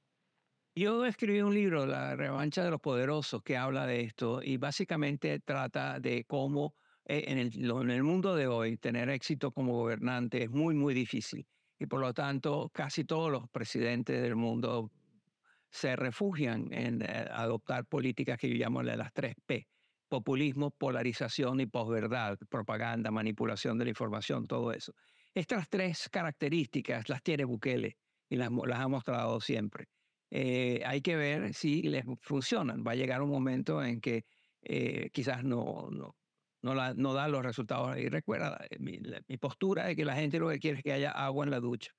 Yo 0.75 1.07
escribí 1.07 1.41
un 1.41 1.55
libro, 1.55 1.87
La 1.87 2.15
revancha 2.15 2.63
de 2.63 2.71
los 2.71 2.81
poderosos, 2.81 3.43
que 3.43 3.57
habla 3.57 3.87
de 3.87 4.03
esto 4.03 4.43
y 4.43 4.59
básicamente 4.59 5.41
trata 5.41 5.99
de 5.99 6.25
cómo 6.25 6.75
eh, 7.07 7.25
en 7.29 7.39
el, 7.39 7.55
en 7.55 7.91
el 7.91 8.03
mundo 8.03 8.35
de 8.35 8.47
hoy 8.47 8.77
tener 8.77 9.09
éxito 9.09 9.53
como 9.53 9.73
gobernante 9.73 10.43
es 10.43 10.51
muy, 10.51 10.75
muy 10.75 10.93
difícil. 10.93 11.47
Y 11.79 11.87
por 11.87 12.01
lo 12.01 12.13
tanto, 12.13 12.71
casi 12.75 13.05
todos 13.05 13.31
los 13.31 13.49
presidentes 13.49 14.21
del 14.21 14.37
mundo 14.37 14.91
se 15.71 15.97
refugian 15.97 16.71
en 16.71 17.01
eh, 17.01 17.27
adoptar 17.31 17.87
políticas 17.87 18.37
que 18.39 18.51
yo 18.51 18.57
llamo 18.57 18.83
las 18.83 19.13
tres 19.15 19.35
P 19.47 19.67
populismo, 20.17 20.71
polarización 20.71 21.61
y 21.61 21.67
posverdad, 21.67 22.39
propaganda, 22.49 23.11
manipulación 23.11 23.77
de 23.77 23.85
la 23.85 23.91
información, 23.91 24.47
todo 24.47 24.73
eso. 24.73 24.95
Estas 25.35 25.69
tres 25.69 26.09
características 26.11 27.11
las 27.11 27.23
tiene 27.23 27.45
Bukele 27.45 27.99
y 28.31 28.37
las, 28.37 28.49
ha 28.49 28.89
mostrado 28.89 29.39
siempre. 29.43 29.89
Eh, 30.31 30.81
hay 30.87 31.03
que 31.03 31.17
ver 31.17 31.53
si 31.53 31.83
les 31.83 32.05
funcionan. 32.23 32.83
Va 32.83 32.93
a 32.93 32.95
llegar 32.95 33.21
un 33.21 33.29
momento 33.29 33.85
en 33.85 34.01
que 34.01 34.25
eh, 34.63 35.11
quizás 35.13 35.45
no, 35.45 35.91
no, 35.91 36.17
no, 36.63 36.95
no 36.95 37.13
da 37.13 37.29
los 37.29 37.45
resultados. 37.45 37.99
Y 37.99 38.09
recuerda, 38.09 38.59
eh, 38.71 38.79
mi, 38.79 38.99
postura 39.37 39.91
es 39.91 39.97
que 39.97 40.07
la 40.07 40.15
gente 40.15 40.39
lo 40.39 40.49
que 40.49 40.59
quiere 40.59 40.79
es 40.79 40.83
que 40.83 40.95
haya 40.95 41.11
agua 41.11 41.45
en 41.45 41.51
la 41.51 41.61
ducha. 41.61 41.93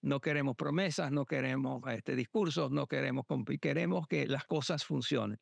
No 0.00 0.20
queremos 0.20 0.56
promesas, 0.56 1.12
no 1.12 1.26
queremos 1.26 1.82
este, 1.88 2.16
discursos, 2.16 2.70
no 2.70 2.86
queremos, 2.86 3.26
queremos 3.60 4.06
que 4.06 4.26
las 4.26 4.44
cosas 4.46 4.84
funcionen. 4.84 5.38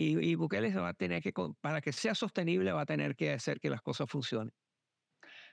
Y, 0.00 0.30
y 0.30 0.36
Bukele 0.36 0.72
va 0.76 0.90
a 0.90 0.94
tener 0.94 1.20
que, 1.20 1.32
para 1.60 1.80
que 1.80 1.92
sea 1.92 2.14
sostenible, 2.14 2.70
va 2.70 2.82
a 2.82 2.86
tener 2.86 3.16
que 3.16 3.32
hacer 3.32 3.58
que 3.58 3.68
las 3.68 3.82
cosas 3.82 4.08
funcionen. 4.08 4.54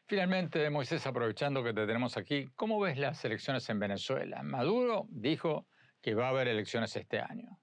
Finalmente, 0.08 0.70
Moisés, 0.70 1.08
aprovechando 1.08 1.64
que 1.64 1.74
te 1.74 1.88
tenemos 1.88 2.16
aquí, 2.16 2.46
¿cómo 2.56 2.80
ves 2.80 3.00
las 3.00 3.26
elecciones 3.26 3.68
en 3.70 3.80
Venezuela? 3.80 4.44
Maduro 4.44 5.08
dijo 5.10 5.68
que 6.00 6.14
va 6.14 6.28
a 6.28 6.30
haber 6.30 6.48
elecciones 6.48 6.96
este 6.96 7.20
año. 7.20 7.60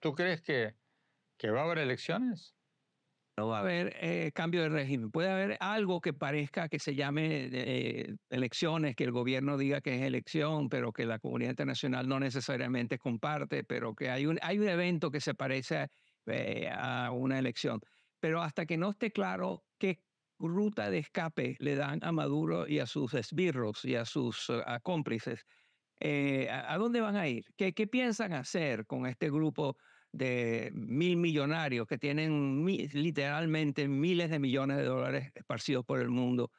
¿Tú 0.00 0.14
crees 0.14 0.40
que, 0.40 0.76
que 1.36 1.50
va 1.50 1.60
a 1.60 1.64
haber 1.64 1.76
elecciones? 1.76 2.54
No 3.36 3.48
va 3.48 3.58
a 3.58 3.60
haber 3.60 3.94
eh, 4.00 4.32
cambio 4.32 4.62
de 4.62 4.70
régimen. 4.70 5.10
Puede 5.10 5.28
haber 5.28 5.58
algo 5.60 6.00
que 6.00 6.14
parezca 6.14 6.70
que 6.70 6.78
se 6.78 6.94
llame 6.94 7.50
eh, 7.52 8.14
elecciones, 8.30 8.96
que 8.96 9.04
el 9.04 9.12
gobierno 9.12 9.58
diga 9.58 9.82
que 9.82 9.96
es 9.96 10.02
elección, 10.02 10.70
pero 10.70 10.92
que 10.92 11.04
la 11.04 11.18
comunidad 11.18 11.50
internacional 11.50 12.08
no 12.08 12.18
necesariamente 12.18 12.96
comparte, 12.96 13.62
pero 13.62 13.94
que 13.94 14.08
hay 14.08 14.24
un, 14.24 14.38
hay 14.40 14.58
un 14.58 14.68
evento 14.68 15.10
que 15.10 15.20
se 15.20 15.34
parece 15.34 15.76
a 15.76 15.88
eh, 16.26 16.68
a 16.72 17.10
una 17.10 17.38
elección. 17.38 17.80
Pero 18.20 18.42
hasta 18.42 18.66
que 18.66 18.76
no 18.76 18.90
esté 18.90 19.10
claro 19.10 19.64
qué 19.78 20.00
ruta 20.38 20.90
de 20.90 20.98
escape 20.98 21.56
le 21.60 21.76
dan 21.76 22.00
a 22.02 22.12
Maduro 22.12 22.66
y 22.66 22.78
a 22.78 22.86
sus 22.86 23.14
esbirros 23.14 23.84
y 23.84 23.94
a 23.96 24.04
sus 24.04 24.48
uh, 24.48 24.62
cómplices, 24.82 25.44
eh, 26.00 26.48
¿a, 26.50 26.76
dónde 26.76 27.00
van 27.00 27.16
a 27.16 27.28
ir? 27.28 27.46
¿Qué, 27.56 27.72
¿Qué, 27.72 27.86
piensan 27.86 28.32
hacer 28.32 28.86
con 28.86 29.06
este 29.06 29.30
grupo 29.30 29.76
de 30.12 30.70
mil 30.74 31.16
millonarios 31.16 31.86
que 31.86 31.98
tienen 31.98 32.64
literalmente 32.64 33.88
miles 33.88 34.30
de 34.30 34.38
millones 34.38 34.78
de 34.78 34.84
dólares 34.84 35.30
esparcidos 35.34 35.84
por 35.84 36.00
el 36.00 36.10
mundo? 36.10 36.50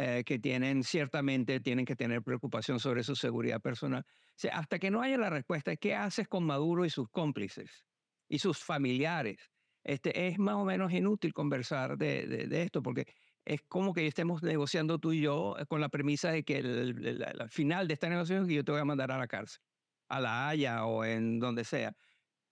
Eh, 0.00 0.22
que 0.24 0.38
tienen 0.38 0.84
ciertamente 0.84 1.58
tienen 1.58 1.84
que 1.84 1.96
tener 1.96 2.22
preocupación 2.22 2.78
sobre 2.78 3.02
su 3.02 3.16
seguridad 3.16 3.60
personal. 3.60 4.06
Hasta 4.52 4.78
que 4.78 4.92
no 4.92 5.02
haya 5.02 5.18
la 5.18 5.28
respuesta, 5.28 5.74
¿qué 5.74 5.96
haces 5.96 6.28
con 6.28 6.44
Maduro 6.44 6.84
y 6.84 6.90
sus 6.90 7.08
cómplices? 7.08 7.84
Y 8.28 8.38
sus 8.38 8.58
familiares. 8.58 9.50
Este, 9.84 10.28
es 10.28 10.38
más 10.38 10.56
o 10.56 10.64
menos 10.64 10.92
inútil 10.92 11.32
conversar 11.32 11.96
de, 11.96 12.26
de, 12.26 12.62
esto 12.62 12.82
porque 12.82 13.06
es 13.44 13.62
como 13.68 13.94
que 13.94 14.06
estemos 14.06 14.42
negociando 14.42 14.98
tú 14.98 15.12
y 15.12 15.22
yo 15.22 15.56
eh, 15.58 15.64
con 15.66 15.80
la 15.80 15.88
premisa 15.88 16.30
de 16.30 16.42
que 16.44 16.58
el, 16.58 17.48
final 17.50 17.88
de 17.88 17.94
esta 17.94 18.08
negociación 18.08 18.42
es 18.42 18.48
que 18.48 18.54
yo 18.54 18.64
te 18.64 18.72
voy 18.72 18.80
a 18.80 18.84
mandar 18.84 19.10
a 19.12 19.18
la 19.18 19.26
cárcel, 19.26 19.62
a 20.08 20.20
La 20.20 20.48
Haya 20.48 20.84
o 20.84 21.04
en 21.04 21.38
donde 21.38 21.64
sea. 21.64 21.94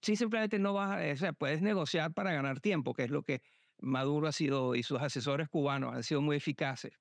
Si 0.01 0.17
simplemente 0.17 0.59
no 0.59 0.73
vas, 0.73 0.99
a, 0.99 1.13
o 1.13 1.17
sea, 1.17 1.33
puedes 1.33 1.61
negociar 1.63 2.15
para 2.15 2.33
ganar 2.33 2.61
tiempo, 2.61 2.95
que 2.95 3.05
es 3.05 3.11
lo 3.11 3.23
que 3.23 3.43
Maduro 3.79 4.29
ha 4.29 4.33
sido 4.33 4.75
y 4.75 4.83
sus 4.83 5.01
asesores 5.01 5.49
cubanos 5.49 5.95
han 5.95 6.03
sido 6.03 6.23
muy 6.23 6.37
eficaces 6.37 6.93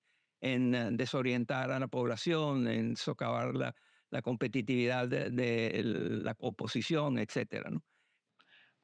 en 0.41 0.75
eh, 0.75 0.89
desorientar 0.91 1.71
a 1.71 1.79
la 1.79 1.87
población, 1.87 2.67
en 2.67 2.97
socavar 2.97 3.55
la, 3.55 3.75
la 4.09 4.21
competitividad 4.21 5.07
de, 5.07 5.29
de, 5.29 5.81
la 5.83 6.35
oposición, 6.39 7.17
etcétera, 7.19 7.69
¿no? 7.69 7.83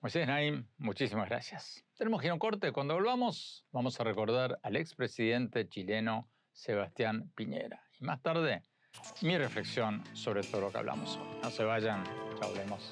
Moisés 0.02 0.26
Naim, 0.26 0.66
muchísimas 0.80 1.30
gracias. 1.30 1.86
Tenemos 1.96 2.20
que 2.20 2.26
ir 2.26 2.34
a 2.34 2.40
corte. 2.40 2.72
Cuando 2.72 2.96
volvamos, 2.96 3.68
vamos 3.72 4.00
a 4.00 4.04
recordar 4.04 4.60
al 4.64 4.76
expresidente 4.76 5.70
chileno 5.70 6.28
Sebastián 6.52 7.32
Piñera. 7.36 7.84
Y 8.00 8.06
más 8.06 8.20
tarde, 8.20 8.64
mi 9.22 9.38
reflexión 9.38 10.04
sobre 10.14 10.42
todo 10.42 10.62
lo 10.62 10.72
que 10.72 10.80
hablamos 10.80 11.18
hoy. 11.18 11.38
No 11.44 11.52
se 11.52 11.64
vayan, 11.64 12.04
ya 12.42 12.48
hablemos. 12.48 12.92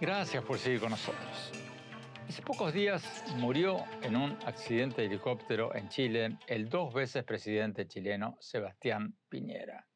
Gracias 0.00 0.42
por 0.42 0.58
seguir 0.58 0.80
con 0.80 0.88
nosotros. 0.88 1.52
Hace 2.26 2.40
pocos 2.40 2.72
días 2.72 3.22
murió 3.36 3.84
en 4.00 4.16
un 4.16 4.30
accidente 4.46 5.02
de 5.02 5.08
helicóptero 5.08 5.74
en 5.74 5.90
Chile 5.90 6.38
el 6.46 6.70
dos 6.70 6.94
veces 6.94 7.22
presidente 7.22 7.86
chileno 7.86 8.38
Sebastián 8.40 9.14
Piñera. 9.28 9.86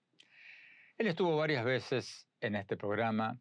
Él 0.99 1.07
estuvo 1.07 1.39
varias 1.39 1.65
veces 1.65 2.29
en 2.43 2.55
este 2.55 2.77
programa 2.77 3.41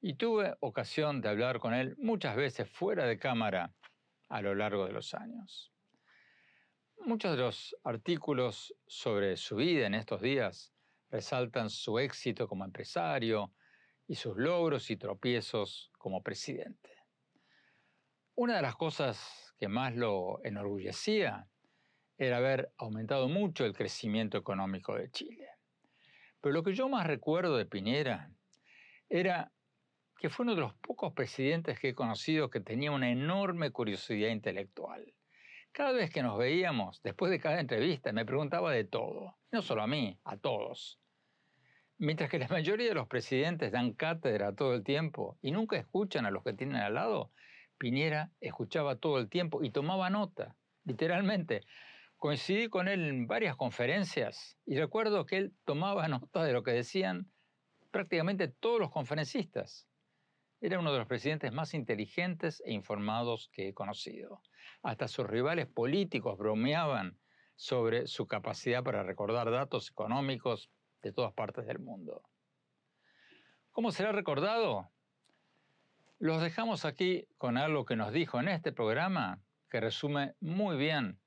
y 0.00 0.14
tuve 0.14 0.56
ocasión 0.60 1.20
de 1.20 1.28
hablar 1.28 1.58
con 1.58 1.74
él 1.74 1.94
muchas 1.98 2.36
veces 2.36 2.70
fuera 2.70 3.04
de 3.04 3.18
cámara 3.18 3.74
a 4.30 4.40
lo 4.40 4.54
largo 4.54 4.86
de 4.86 4.94
los 4.94 5.12
años. 5.12 5.74
Muchos 7.04 7.32
de 7.32 7.42
los 7.42 7.76
artículos 7.84 8.74
sobre 8.86 9.36
su 9.36 9.56
vida 9.56 9.86
en 9.86 9.94
estos 9.94 10.22
días 10.22 10.72
resaltan 11.10 11.68
su 11.68 11.98
éxito 11.98 12.48
como 12.48 12.64
empresario, 12.64 13.52
y 14.08 14.14
sus 14.14 14.36
logros 14.36 14.90
y 14.90 14.96
tropiezos 14.96 15.92
como 15.98 16.22
presidente. 16.22 16.90
Una 18.34 18.56
de 18.56 18.62
las 18.62 18.74
cosas 18.74 19.54
que 19.58 19.68
más 19.68 19.94
lo 19.94 20.40
enorgullecía 20.44 21.46
era 22.16 22.38
haber 22.38 22.72
aumentado 22.78 23.28
mucho 23.28 23.66
el 23.66 23.74
crecimiento 23.74 24.38
económico 24.38 24.96
de 24.96 25.10
Chile. 25.10 25.50
Pero 26.40 26.54
lo 26.54 26.62
que 26.62 26.74
yo 26.74 26.88
más 26.88 27.06
recuerdo 27.06 27.56
de 27.56 27.66
Piñera 27.66 28.32
era 29.08 29.52
que 30.18 30.30
fue 30.30 30.44
uno 30.44 30.54
de 30.54 30.62
los 30.62 30.74
pocos 30.74 31.12
presidentes 31.12 31.78
que 31.78 31.90
he 31.90 31.94
conocido 31.94 32.50
que 32.50 32.60
tenía 32.60 32.90
una 32.90 33.10
enorme 33.10 33.70
curiosidad 33.70 34.30
intelectual. 34.30 35.14
Cada 35.70 35.92
vez 35.92 36.10
que 36.10 36.22
nos 36.22 36.38
veíamos, 36.38 37.00
después 37.02 37.30
de 37.30 37.38
cada 37.38 37.60
entrevista, 37.60 38.12
me 38.12 38.24
preguntaba 38.24 38.72
de 38.72 38.84
todo, 38.84 39.36
no 39.52 39.62
solo 39.62 39.82
a 39.82 39.86
mí, 39.86 40.18
a 40.24 40.36
todos. 40.38 40.98
Mientras 42.00 42.30
que 42.30 42.38
la 42.38 42.46
mayoría 42.46 42.88
de 42.90 42.94
los 42.94 43.08
presidentes 43.08 43.72
dan 43.72 43.92
cátedra 43.92 44.54
todo 44.54 44.72
el 44.74 44.84
tiempo 44.84 45.36
y 45.42 45.50
nunca 45.50 45.76
escuchan 45.76 46.26
a 46.26 46.30
los 46.30 46.44
que 46.44 46.52
tienen 46.52 46.76
al 46.76 46.94
lado, 46.94 47.32
Piñera 47.76 48.30
escuchaba 48.40 48.94
todo 48.94 49.18
el 49.18 49.28
tiempo 49.28 49.64
y 49.64 49.70
tomaba 49.70 50.08
nota, 50.08 50.54
literalmente. 50.84 51.62
Coincidí 52.16 52.68
con 52.68 52.86
él 52.86 53.04
en 53.04 53.26
varias 53.26 53.56
conferencias 53.56 54.56
y 54.64 54.76
recuerdo 54.78 55.26
que 55.26 55.38
él 55.38 55.52
tomaba 55.64 56.06
nota 56.08 56.44
de 56.44 56.52
lo 56.52 56.62
que 56.62 56.70
decían 56.70 57.32
prácticamente 57.90 58.46
todos 58.46 58.78
los 58.78 58.92
conferencistas. 58.92 59.88
Era 60.60 60.78
uno 60.78 60.92
de 60.92 60.98
los 60.98 61.08
presidentes 61.08 61.52
más 61.52 61.74
inteligentes 61.74 62.62
e 62.64 62.72
informados 62.72 63.48
que 63.52 63.68
he 63.68 63.74
conocido. 63.74 64.40
Hasta 64.84 65.08
sus 65.08 65.26
rivales 65.26 65.66
políticos 65.66 66.38
bromeaban 66.38 67.18
sobre 67.56 68.06
su 68.06 68.28
capacidad 68.28 68.84
para 68.84 69.02
recordar 69.02 69.50
datos 69.50 69.90
económicos 69.90 70.70
de 71.02 71.12
todas 71.12 71.32
partes 71.32 71.66
del 71.66 71.78
mundo. 71.78 72.22
¿Cómo 73.72 73.92
será 73.92 74.12
recordado? 74.12 74.90
Los 76.18 76.42
dejamos 76.42 76.84
aquí 76.84 77.28
con 77.38 77.56
algo 77.56 77.84
que 77.84 77.94
nos 77.94 78.12
dijo 78.12 78.40
en 78.40 78.48
este 78.48 78.72
programa 78.72 79.40
que 79.70 79.80
resume 79.80 80.34
muy 80.40 80.76
bien 80.76 81.20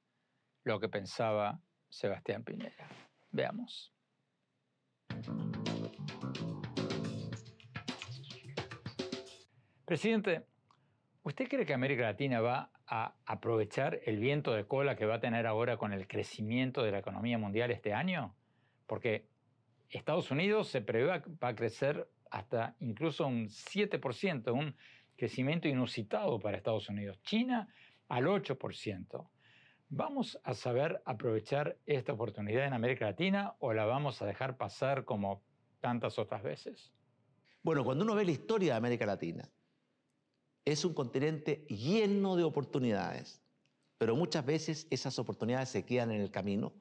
lo 0.64 0.80
que 0.80 0.90
pensaba 0.90 1.62
Sebastián 1.90 2.44
Piñera. 2.44 2.90
Veamos. 3.32 3.94
Presidente, 9.86 10.46
¿usted 11.24 11.48
cree 11.48 11.66
que 11.66 11.74
América 11.74 12.04
Latina 12.04 12.42
va 12.42 12.72
a 12.88 13.16
aprovechar 13.26 14.00
el 14.06 14.20
viento 14.20 14.54
de 14.54 14.66
cola 14.66 14.96
que 14.96 15.06
va 15.06 15.16
a 15.16 15.20
tener 15.20 15.48
ahora 15.48 15.78
con 15.78 15.94
el 15.94 16.08
crecimiento 16.08 16.84
de 16.84 16.92
la 16.92 17.00
economía 17.00 17.38
mundial 17.38 17.72
este 17.72 17.94
año? 17.94 18.36
Porque 18.88 19.28
Estados 19.92 20.32
Unidos 20.32 20.70
se 20.70 20.82
prevé 20.82 21.22
va 21.44 21.48
a 21.48 21.56
crecer 21.56 22.10
hasta 22.30 22.76
incluso 22.80 23.28
un 23.28 23.48
7%, 23.48 24.54
un 24.54 24.76
crecimiento 25.18 25.68
inusitado 25.68 26.40
para 26.40 26.58
Estados 26.58 26.90
Unidos. 26.90 27.22
China 27.24 27.68
al 28.08 28.26
8%. 28.26 29.30
¿Vamos 29.90 30.40
a 30.44 30.54
saber 30.54 31.02
aprovechar 31.06 31.78
esta 31.86 32.14
oportunidad 32.14 32.66
en 32.66 32.74
América 32.74 33.06
Latina 33.06 33.56
o 33.60 33.74
la 33.74 33.86
vamos 33.86 34.22
a 34.22 34.26
dejar 34.26 34.56
pasar 34.56 35.04
como 35.04 35.44
tantas 35.82 36.18
otras 36.18 36.42
veces? 36.42 36.94
Bueno, 37.62 37.84
cuando 37.84 38.06
uno 38.06 38.16
ve 38.16 38.24
la 38.24 38.32
historia 38.32 38.74
de 38.74 38.78
América 38.78 39.06
Latina, 39.06 39.50
es 40.64 40.86
un 40.86 40.94
continente 40.94 41.66
lleno 41.68 42.38
de 42.38 42.44
oportunidades, 42.44 43.42
pero 43.98 44.16
muchas 44.16 44.46
veces 44.46 44.88
esas 44.90 45.20
oportunidades 45.20 45.70
se 45.70 45.84
quedan 45.84 46.12
en 46.12 46.22
el 46.22 46.32
camino 46.32 46.74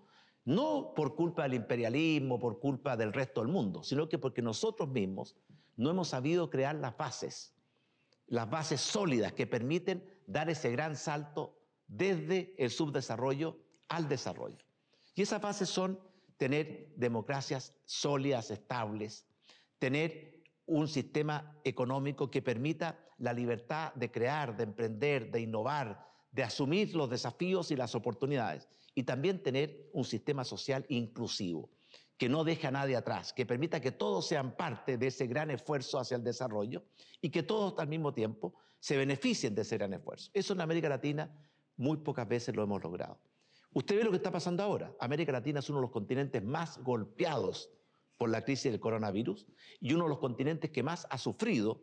no 0.45 0.93
por 0.95 1.15
culpa 1.15 1.43
del 1.43 1.55
imperialismo, 1.55 2.39
por 2.39 2.59
culpa 2.59 2.97
del 2.97 3.13
resto 3.13 3.41
del 3.41 3.53
mundo, 3.53 3.83
sino 3.83 4.09
que 4.09 4.19
porque 4.19 4.43
nosotros 4.43 4.89
mismos 4.89 5.37
no 5.77 5.91
hemos 5.91 6.09
sabido 6.09 6.51
crear 6.51 6.75
las 6.77 6.97
bases, 6.97 7.55
las 8.27 8.49
bases 8.49 8.81
sólidas 8.81 9.33
que 9.33 9.47
permiten 9.47 10.05
dar 10.27 10.49
ese 10.51 10.71
gran 10.71 10.97
salto 10.97 11.59
desde 11.87 12.55
el 12.59 12.71
subdesarrollo 12.71 13.59
al 13.89 14.09
desarrollo. 14.09 14.65
Y 15.15 15.23
esas 15.23 15.41
bases 15.41 15.69
son 15.69 16.01
tener 16.37 16.93
democracias 16.97 17.75
sólidas, 17.85 18.51
estables, 18.51 19.27
tener 19.79 20.43
un 20.67 20.89
sistema 20.89 21.59
económico 21.65 22.31
que 22.31 22.43
permita 22.43 22.99
la 23.19 23.33
libertad 23.33 23.93
de 23.95 24.11
crear, 24.11 24.57
de 24.57 24.63
emprender, 24.63 25.31
de 25.31 25.41
innovar, 25.41 26.09
de 26.31 26.45
asumir 26.45 26.95
los 26.95 27.11
desafíos 27.11 27.71
y 27.71 27.77
las 27.77 27.95
oportunidades 27.95 28.69
y 28.95 29.05
también 29.05 29.43
tener 29.43 29.89
un 29.93 30.05
sistema 30.05 30.45
social 30.45 30.85
inclusivo, 30.89 31.71
que 32.17 32.29
no 32.29 32.45
deje 32.45 32.67
a 32.67 32.71
nadie 32.71 32.97
atrás, 32.97 33.33
que 33.33 33.47
permita 33.47 33.81
que 33.81 33.93
todos 33.93 34.27
sean 34.27 34.57
parte 34.57 34.99
de 34.99 35.07
ese 35.07 35.27
gran 35.27 35.51
esfuerzo 35.51 35.99
hacia 35.99 36.17
el 36.17 36.25
desarrollo 36.25 36.85
y 37.21 37.31
que 37.31 37.43
todos 37.43 37.79
al 37.79 37.89
mismo 37.89 38.13
tiempo 38.13 38.55
se 38.79 38.97
beneficien 38.97 39.55
de 39.55 39.63
ese 39.63 39.79
gran 39.79 39.95
esfuerzo. 39.95 40.31
Eso 40.35 40.53
en 40.53 40.61
América 40.61 40.89
Latina 40.89 41.31
muy 41.77 41.99
pocas 41.99 42.29
veces 42.29 42.55
lo 42.55 42.63
hemos 42.63 42.83
logrado. 42.83 43.19
Usted 43.73 43.97
ve 43.97 44.05
lo 44.05 44.11
que 44.11 44.17
está 44.17 44.33
pasando 44.33 44.63
ahora. 44.63 44.93
América 44.99 45.33
Latina 45.33 45.61
es 45.61 45.71
uno 45.71 45.79
de 45.79 45.83
los 45.83 45.93
continentes 45.93 46.43
más 46.43 46.79
golpeados 46.83 47.71
por 48.19 48.29
la 48.29 48.45
crisis 48.45 48.71
del 48.71 48.81
coronavirus 48.81 49.47
y 49.81 49.95
uno 49.95 50.05
de 50.05 50.11
los 50.11 50.19
continentes 50.19 50.71
que 50.71 50.83
más 50.83 51.07
ha 51.09 51.17
sufrido 51.17 51.81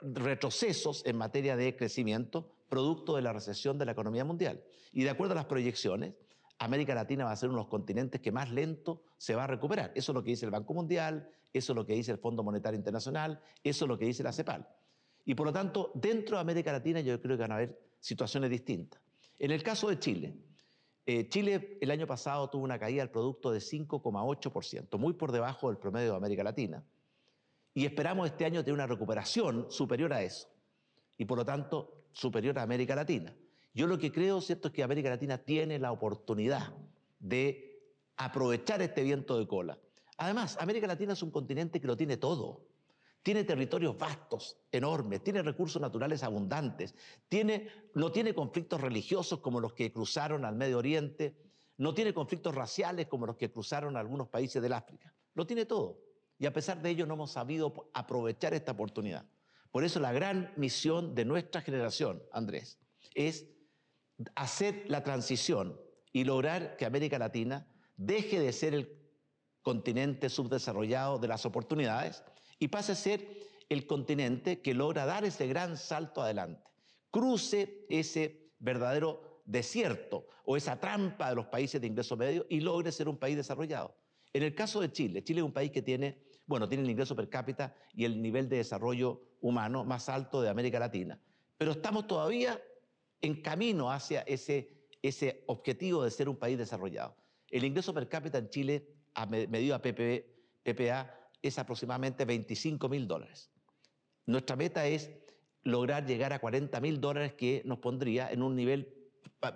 retrocesos 0.00 1.04
en 1.06 1.16
materia 1.16 1.56
de 1.56 1.76
crecimiento 1.76 2.50
producto 2.68 3.16
de 3.16 3.22
la 3.22 3.32
recesión 3.32 3.78
de 3.78 3.84
la 3.84 3.92
economía 3.92 4.24
mundial. 4.24 4.62
Y 4.92 5.04
de 5.04 5.10
acuerdo 5.10 5.32
a 5.32 5.36
las 5.36 5.46
proyecciones, 5.46 6.14
América 6.58 6.94
Latina 6.94 7.24
va 7.24 7.32
a 7.32 7.36
ser 7.36 7.50
uno 7.50 7.58
de 7.58 7.64
los 7.64 7.70
continentes 7.70 8.20
que 8.20 8.32
más 8.32 8.50
lento 8.50 9.02
se 9.18 9.34
va 9.34 9.44
a 9.44 9.46
recuperar. 9.46 9.92
Eso 9.94 10.12
es 10.12 10.14
lo 10.14 10.22
que 10.22 10.30
dice 10.30 10.46
el 10.46 10.50
Banco 10.50 10.72
Mundial, 10.74 11.28
eso 11.52 11.72
es 11.72 11.76
lo 11.76 11.86
que 11.86 11.94
dice 11.94 12.12
el 12.12 12.18
Fondo 12.18 12.42
Monetario 12.42 12.76
Internacional, 12.76 13.40
eso 13.62 13.84
es 13.84 13.88
lo 13.88 13.98
que 13.98 14.06
dice 14.06 14.22
la 14.22 14.32
CEPAL. 14.32 14.66
Y 15.24 15.34
por 15.34 15.46
lo 15.46 15.52
tanto, 15.52 15.90
dentro 15.94 16.36
de 16.36 16.40
América 16.40 16.72
Latina 16.72 17.00
yo 17.00 17.20
creo 17.20 17.36
que 17.36 17.42
van 17.42 17.52
a 17.52 17.56
haber 17.56 17.78
situaciones 18.00 18.50
distintas. 18.50 19.00
En 19.38 19.50
el 19.50 19.62
caso 19.62 19.88
de 19.88 19.98
Chile, 19.98 20.38
eh, 21.04 21.28
Chile 21.28 21.78
el 21.80 21.90
año 21.90 22.06
pasado 22.06 22.48
tuvo 22.48 22.64
una 22.64 22.78
caída 22.78 23.02
del 23.02 23.10
producto 23.10 23.50
de 23.50 23.60
5,8%, 23.60 24.98
muy 24.98 25.12
por 25.12 25.32
debajo 25.32 25.68
del 25.68 25.78
promedio 25.78 26.12
de 26.12 26.16
América 26.16 26.42
Latina. 26.42 26.84
Y 27.76 27.84
esperamos 27.84 28.26
este 28.26 28.46
año 28.46 28.64
tener 28.64 28.72
una 28.72 28.86
recuperación 28.86 29.66
superior 29.68 30.10
a 30.14 30.22
eso. 30.22 30.48
Y 31.18 31.26
por 31.26 31.36
lo 31.36 31.44
tanto, 31.44 32.06
superior 32.10 32.58
a 32.58 32.62
América 32.62 32.94
Latina. 32.96 33.36
Yo 33.74 33.86
lo 33.86 33.98
que 33.98 34.10
creo, 34.10 34.40
¿cierto?, 34.40 34.68
es 34.68 34.74
que 34.74 34.82
América 34.82 35.10
Latina 35.10 35.36
tiene 35.36 35.78
la 35.78 35.92
oportunidad 35.92 36.72
de 37.18 37.78
aprovechar 38.16 38.80
este 38.80 39.02
viento 39.02 39.38
de 39.38 39.46
cola. 39.46 39.78
Además, 40.16 40.56
América 40.58 40.86
Latina 40.86 41.12
es 41.12 41.22
un 41.22 41.30
continente 41.30 41.78
que 41.78 41.86
lo 41.86 41.98
tiene 41.98 42.16
todo. 42.16 42.62
Tiene 43.22 43.44
territorios 43.44 43.98
vastos, 43.98 44.56
enormes, 44.72 45.22
tiene 45.22 45.42
recursos 45.42 45.82
naturales 45.82 46.22
abundantes, 46.22 46.94
tiene, 47.28 47.68
no 47.92 48.10
tiene 48.10 48.32
conflictos 48.32 48.80
religiosos 48.80 49.40
como 49.40 49.60
los 49.60 49.74
que 49.74 49.92
cruzaron 49.92 50.46
al 50.46 50.56
Medio 50.56 50.78
Oriente, 50.78 51.36
no 51.76 51.92
tiene 51.92 52.14
conflictos 52.14 52.54
raciales 52.54 53.06
como 53.06 53.26
los 53.26 53.36
que 53.36 53.52
cruzaron 53.52 53.98
algunos 53.98 54.28
países 54.28 54.62
del 54.62 54.72
África. 54.72 55.12
Lo 55.34 55.46
tiene 55.46 55.66
todo. 55.66 56.05
Y 56.38 56.46
a 56.46 56.52
pesar 56.52 56.82
de 56.82 56.90
ello 56.90 57.06
no 57.06 57.14
hemos 57.14 57.32
sabido 57.32 57.90
aprovechar 57.94 58.54
esta 58.54 58.72
oportunidad. 58.72 59.24
Por 59.70 59.84
eso 59.84 60.00
la 60.00 60.12
gran 60.12 60.52
misión 60.56 61.14
de 61.14 61.24
nuestra 61.24 61.60
generación, 61.60 62.22
Andrés, 62.32 62.78
es 63.14 63.46
hacer 64.34 64.84
la 64.88 65.02
transición 65.02 65.80
y 66.12 66.24
lograr 66.24 66.76
que 66.76 66.86
América 66.86 67.18
Latina 67.18 67.66
deje 67.96 68.40
de 68.40 68.52
ser 68.52 68.74
el 68.74 68.96
continente 69.62 70.28
subdesarrollado 70.28 71.18
de 71.18 71.28
las 71.28 71.44
oportunidades 71.44 72.22
y 72.58 72.68
pase 72.68 72.92
a 72.92 72.94
ser 72.94 73.26
el 73.68 73.86
continente 73.86 74.60
que 74.62 74.74
logra 74.74 75.06
dar 75.06 75.24
ese 75.24 75.46
gran 75.46 75.76
salto 75.76 76.22
adelante, 76.22 76.62
cruce 77.10 77.84
ese 77.88 78.52
verdadero 78.58 79.42
desierto 79.44 80.26
o 80.44 80.56
esa 80.56 80.78
trampa 80.78 81.30
de 81.30 81.36
los 81.36 81.46
países 81.46 81.80
de 81.80 81.86
ingreso 81.86 82.16
medio 82.16 82.46
y 82.48 82.60
logre 82.60 82.92
ser 82.92 83.08
un 83.08 83.16
país 83.16 83.36
desarrollado. 83.36 83.96
En 84.32 84.42
el 84.42 84.54
caso 84.54 84.80
de 84.80 84.92
Chile, 84.92 85.24
Chile 85.24 85.40
es 85.40 85.44
un 85.44 85.52
país 85.52 85.70
que 85.70 85.82
tiene, 85.82 86.25
bueno, 86.46 86.68
tiene 86.68 86.84
el 86.84 86.90
ingreso 86.90 87.16
per 87.16 87.28
cápita 87.28 87.74
y 87.92 88.04
el 88.04 88.22
nivel 88.22 88.48
de 88.48 88.58
desarrollo 88.58 89.22
humano 89.40 89.84
más 89.84 90.08
alto 90.08 90.40
de 90.40 90.48
América 90.48 90.78
Latina, 90.78 91.20
pero 91.58 91.72
estamos 91.72 92.06
todavía 92.06 92.60
en 93.20 93.42
camino 93.42 93.90
hacia 93.90 94.22
ese, 94.22 94.86
ese 95.02 95.44
objetivo 95.46 96.04
de 96.04 96.10
ser 96.10 96.28
un 96.28 96.36
país 96.36 96.58
desarrollado. 96.58 97.16
El 97.48 97.64
ingreso 97.64 97.94
per 97.94 98.08
cápita 98.08 98.38
en 98.38 98.50
Chile, 98.50 98.88
a 99.14 99.26
medido 99.26 99.74
a 99.74 99.82
PPA, 99.82 101.14
es 101.42 101.58
aproximadamente 101.58 102.24
25 102.24 102.88
mil 102.88 103.06
dólares. 103.06 103.50
Nuestra 104.26 104.56
meta 104.56 104.86
es 104.86 105.10
lograr 105.62 106.06
llegar 106.06 106.32
a 106.32 106.38
40 106.38 106.80
mil 106.80 107.00
dólares 107.00 107.34
que 107.34 107.62
nos 107.64 107.78
pondría 107.78 108.30
en 108.30 108.42
un 108.42 108.54
nivel 108.54 108.92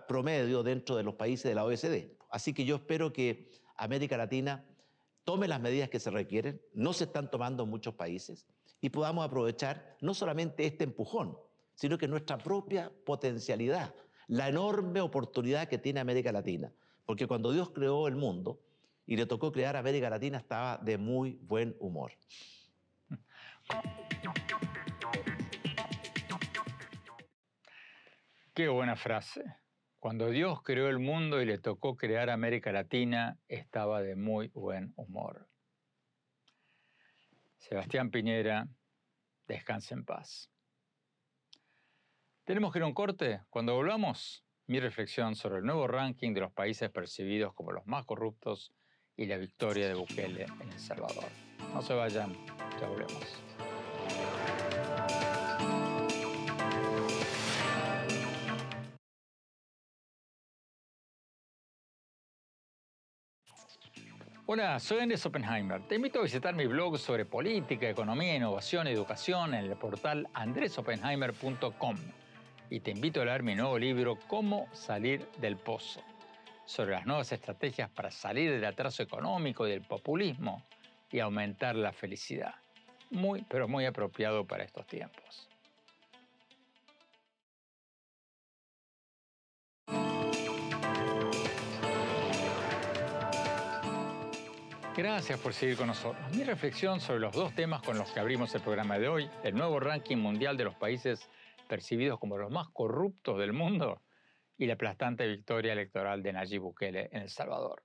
promedio 0.08 0.62
dentro 0.62 0.96
de 0.96 1.02
los 1.02 1.14
países 1.14 1.44
de 1.44 1.54
la 1.54 1.64
OECD. 1.64 2.16
Así 2.30 2.52
que 2.52 2.64
yo 2.64 2.76
espero 2.76 3.12
que 3.12 3.50
América 3.76 4.16
Latina 4.16 4.64
tome 5.24 5.48
las 5.48 5.60
medidas 5.60 5.88
que 5.88 6.00
se 6.00 6.10
requieren, 6.10 6.60
no 6.72 6.92
se 6.92 7.04
están 7.04 7.30
tomando 7.30 7.64
en 7.64 7.70
muchos 7.70 7.94
países, 7.94 8.46
y 8.80 8.90
podamos 8.90 9.24
aprovechar 9.24 9.96
no 10.00 10.14
solamente 10.14 10.66
este 10.66 10.84
empujón, 10.84 11.36
sino 11.74 11.98
que 11.98 12.08
nuestra 12.08 12.38
propia 12.38 12.92
potencialidad, 13.04 13.94
la 14.28 14.48
enorme 14.48 15.00
oportunidad 15.00 15.68
que 15.68 15.78
tiene 15.78 16.00
América 16.00 16.32
Latina. 16.32 16.72
Porque 17.04 17.26
cuando 17.26 17.52
Dios 17.52 17.70
creó 17.70 18.06
el 18.06 18.16
mundo 18.16 18.60
y 19.06 19.16
le 19.16 19.26
tocó 19.26 19.50
crear 19.50 19.76
América 19.76 20.08
Latina, 20.08 20.38
estaba 20.38 20.78
de 20.78 20.96
muy 20.96 21.38
buen 21.42 21.76
humor. 21.80 22.12
Qué 28.54 28.68
buena 28.68 28.94
frase. 28.94 29.42
Cuando 30.00 30.30
Dios 30.30 30.62
creó 30.62 30.88
el 30.88 30.98
mundo 30.98 31.42
y 31.42 31.44
le 31.44 31.58
tocó 31.58 31.94
crear 31.94 32.30
América 32.30 32.72
Latina, 32.72 33.38
estaba 33.48 34.00
de 34.00 34.16
muy 34.16 34.48
buen 34.48 34.94
humor. 34.96 35.46
Sebastián 37.58 38.10
Piñera, 38.10 38.66
descanse 39.46 39.92
en 39.92 40.06
paz. 40.06 40.50
Tenemos 42.44 42.72
que 42.72 42.78
ir 42.78 42.84
a 42.84 42.86
un 42.86 42.94
corte. 42.94 43.42
Cuando 43.50 43.74
volvamos, 43.74 44.42
mi 44.66 44.80
reflexión 44.80 45.36
sobre 45.36 45.58
el 45.58 45.66
nuevo 45.66 45.86
ranking 45.86 46.32
de 46.32 46.40
los 46.40 46.52
países 46.52 46.88
percibidos 46.90 47.52
como 47.52 47.70
los 47.70 47.86
más 47.86 48.06
corruptos 48.06 48.72
y 49.16 49.26
la 49.26 49.36
victoria 49.36 49.86
de 49.86 49.94
Bukele 49.94 50.44
en 50.44 50.72
El 50.72 50.78
Salvador. 50.78 51.28
No 51.74 51.82
se 51.82 51.92
vayan, 51.92 52.32
ya 52.80 52.88
volvemos. 52.88 53.49
Hola, 64.52 64.80
soy 64.80 64.98
Andrés 64.98 65.24
Oppenheimer. 65.24 65.80
Te 65.86 65.94
invito 65.94 66.18
a 66.18 66.22
visitar 66.24 66.56
mi 66.56 66.66
blog 66.66 66.98
sobre 66.98 67.24
política, 67.24 67.88
economía, 67.88 68.34
innovación 68.34 68.88
educación 68.88 69.54
en 69.54 69.66
el 69.66 69.76
portal 69.76 70.26
andresoppenheimer.com. 70.34 71.96
Y 72.68 72.80
te 72.80 72.90
invito 72.90 73.22
a 73.22 73.26
leer 73.26 73.44
mi 73.44 73.54
nuevo 73.54 73.78
libro 73.78 74.18
Cómo 74.26 74.66
salir 74.72 75.24
del 75.40 75.56
pozo, 75.56 76.02
sobre 76.64 76.96
las 76.96 77.06
nuevas 77.06 77.30
estrategias 77.30 77.90
para 77.90 78.10
salir 78.10 78.50
del 78.50 78.64
atraso 78.64 79.04
económico 79.04 79.68
y 79.68 79.70
del 79.70 79.82
populismo 79.82 80.66
y 81.12 81.20
aumentar 81.20 81.76
la 81.76 81.92
felicidad. 81.92 82.56
Muy, 83.12 83.44
pero 83.48 83.68
muy 83.68 83.86
apropiado 83.86 84.44
para 84.48 84.64
estos 84.64 84.84
tiempos. 84.84 85.49
Gracias 94.96 95.38
por 95.38 95.54
seguir 95.54 95.76
con 95.76 95.86
nosotros. 95.86 96.20
Mi 96.36 96.42
reflexión 96.42 97.00
sobre 97.00 97.20
los 97.20 97.32
dos 97.32 97.54
temas 97.54 97.80
con 97.80 97.96
los 97.96 98.10
que 98.10 98.18
abrimos 98.18 98.54
el 98.54 98.60
programa 98.60 98.98
de 98.98 99.08
hoy, 99.08 99.30
el 99.44 99.54
nuevo 99.54 99.78
ranking 99.78 100.16
mundial 100.16 100.56
de 100.56 100.64
los 100.64 100.74
países 100.74 101.30
percibidos 101.68 102.18
como 102.18 102.36
los 102.36 102.50
más 102.50 102.68
corruptos 102.68 103.38
del 103.38 103.52
mundo 103.52 104.02
y 104.58 104.66
la 104.66 104.74
aplastante 104.74 105.26
victoria 105.28 105.72
electoral 105.72 106.22
de 106.22 106.32
Nayib 106.32 106.62
Bukele 106.62 107.08
en 107.12 107.22
El 107.22 107.30
Salvador. 107.30 107.84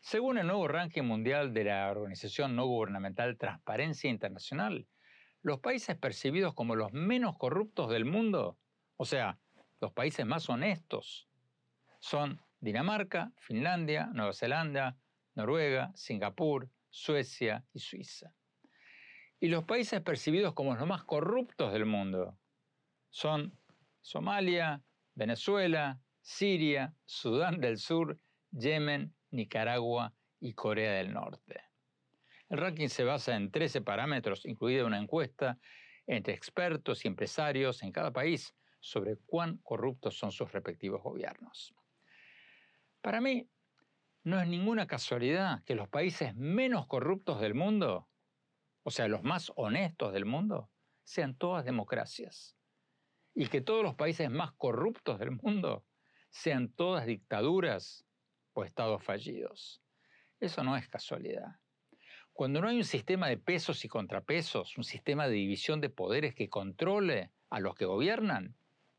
Según 0.00 0.38
el 0.38 0.46
nuevo 0.46 0.66
ranking 0.66 1.02
mundial 1.02 1.52
de 1.52 1.64
la 1.64 1.90
organización 1.90 2.56
no 2.56 2.66
gubernamental 2.66 3.36
Transparencia 3.36 4.08
Internacional, 4.08 4.88
los 5.42 5.60
países 5.60 5.96
percibidos 5.96 6.54
como 6.54 6.76
los 6.76 6.92
menos 6.92 7.36
corruptos 7.36 7.90
del 7.90 8.06
mundo, 8.06 8.58
o 8.96 9.04
sea, 9.04 9.38
los 9.80 9.92
países 9.92 10.24
más 10.24 10.48
honestos, 10.48 11.28
son 12.00 12.40
Dinamarca, 12.58 13.32
Finlandia, 13.38 14.08
Nueva 14.12 14.32
Zelanda, 14.32 14.96
Noruega, 15.34 15.92
Singapur, 15.94 16.68
Suecia 16.90 17.64
y 17.72 17.78
Suiza. 17.78 18.34
Y 19.40 19.48
los 19.48 19.64
países 19.64 20.00
percibidos 20.00 20.54
como 20.54 20.74
los 20.74 20.86
más 20.86 21.04
corruptos 21.04 21.72
del 21.72 21.86
mundo 21.86 22.38
son 23.10 23.58
Somalia, 24.00 24.82
Venezuela, 25.14 26.00
Siria, 26.20 26.94
Sudán 27.04 27.60
del 27.60 27.78
Sur, 27.78 28.18
Yemen, 28.52 29.14
Nicaragua 29.30 30.14
y 30.40 30.54
Corea 30.54 30.92
del 30.92 31.12
Norte. 31.12 31.62
El 32.48 32.58
ranking 32.58 32.88
se 32.88 33.04
basa 33.04 33.34
en 33.34 33.50
13 33.50 33.80
parámetros, 33.80 34.44
incluida 34.44 34.84
una 34.84 34.98
encuesta 34.98 35.58
entre 36.06 36.34
expertos 36.34 37.04
y 37.04 37.08
empresarios 37.08 37.82
en 37.82 37.92
cada 37.92 38.12
país 38.12 38.54
sobre 38.80 39.16
cuán 39.26 39.58
corruptos 39.58 40.18
son 40.18 40.32
sus 40.32 40.52
respectivos 40.52 41.02
gobiernos. 41.02 41.74
Para 43.00 43.20
mí, 43.20 43.48
no 44.24 44.40
es 44.40 44.46
ninguna 44.46 44.86
casualidad 44.86 45.64
que 45.64 45.74
los 45.74 45.88
países 45.88 46.34
menos 46.36 46.86
corruptos 46.86 47.40
del 47.40 47.54
mundo, 47.54 48.08
o 48.84 48.90
sea, 48.90 49.08
los 49.08 49.22
más 49.22 49.52
honestos 49.56 50.12
del 50.12 50.24
mundo, 50.24 50.70
sean 51.02 51.36
todas 51.36 51.64
democracias. 51.64 52.56
Y 53.34 53.46
que 53.48 53.60
todos 53.60 53.82
los 53.82 53.94
países 53.94 54.30
más 54.30 54.52
corruptos 54.52 55.18
del 55.18 55.32
mundo 55.32 55.84
sean 56.30 56.68
todas 56.68 57.06
dictaduras 57.06 58.04
o 58.52 58.64
estados 58.64 59.02
fallidos. 59.02 59.82
Eso 60.38 60.62
no 60.62 60.76
es 60.76 60.88
casualidad. 60.88 61.56
Cuando 62.32 62.60
no 62.60 62.68
hay 62.68 62.76
un 62.76 62.84
sistema 62.84 63.28
de 63.28 63.38
pesos 63.38 63.84
y 63.84 63.88
contrapesos, 63.88 64.76
un 64.78 64.84
sistema 64.84 65.26
de 65.26 65.34
división 65.34 65.80
de 65.80 65.90
poderes 65.90 66.34
que 66.34 66.48
controle 66.48 67.30
a 67.50 67.60
los 67.60 67.74
que 67.74 67.84
gobiernan, 67.84 68.56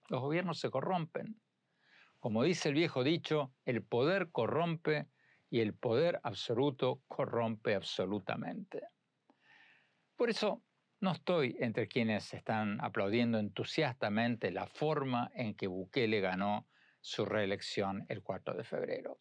los 0.10 0.22
gobiernos 0.22 0.60
se 0.60 0.70
corrompen. 0.70 1.40
Como 2.20 2.44
dice 2.44 2.70
el 2.70 2.76
viejo 2.76 3.04
dicho, 3.04 3.52
el 3.66 3.84
poder 3.84 4.32
corrompe 4.32 5.08
y 5.54 5.62
el 5.62 5.76
poder 5.76 6.20
absoluto 6.24 7.04
corrompe 7.08 7.76
absolutamente. 7.76 8.88
Por 10.16 10.32
eso 10.32 10.64
no 11.00 11.12
estoy 11.12 11.56
entre 11.60 11.88
quienes 11.88 12.34
están 12.34 12.82
aplaudiendo 12.82 13.38
entusiastamente 13.38 14.50
la 14.50 14.66
forma 14.66 15.30
en 15.36 15.54
que 15.54 15.68
Bukele 15.68 16.22
ganó 16.22 16.68
su 17.02 17.24
reelección 17.24 18.04
el 18.10 18.24
4 18.24 18.56
de 18.56 18.64
febrero. 18.64 19.20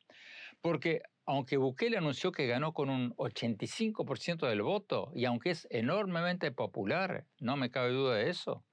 Porque 0.63 1.03
aunque 1.27 1.59
Bukele 1.59 1.99
anunció 1.99 2.33
que 2.33 2.47
ganó 2.47 2.73
con 2.73 2.89
un 2.89 3.15
85% 3.17 4.49
del 4.49 4.63
voto 4.63 5.13
y 5.15 5.27
aunque 5.27 5.51
es 5.51 5.67
enormemente 5.69 6.51
popular, 6.51 7.27
no 7.41 7.59
me 7.59 7.71
cabe 7.71 7.91
duda 7.91 8.15
de 8.15 8.31
eso, 8.31 8.65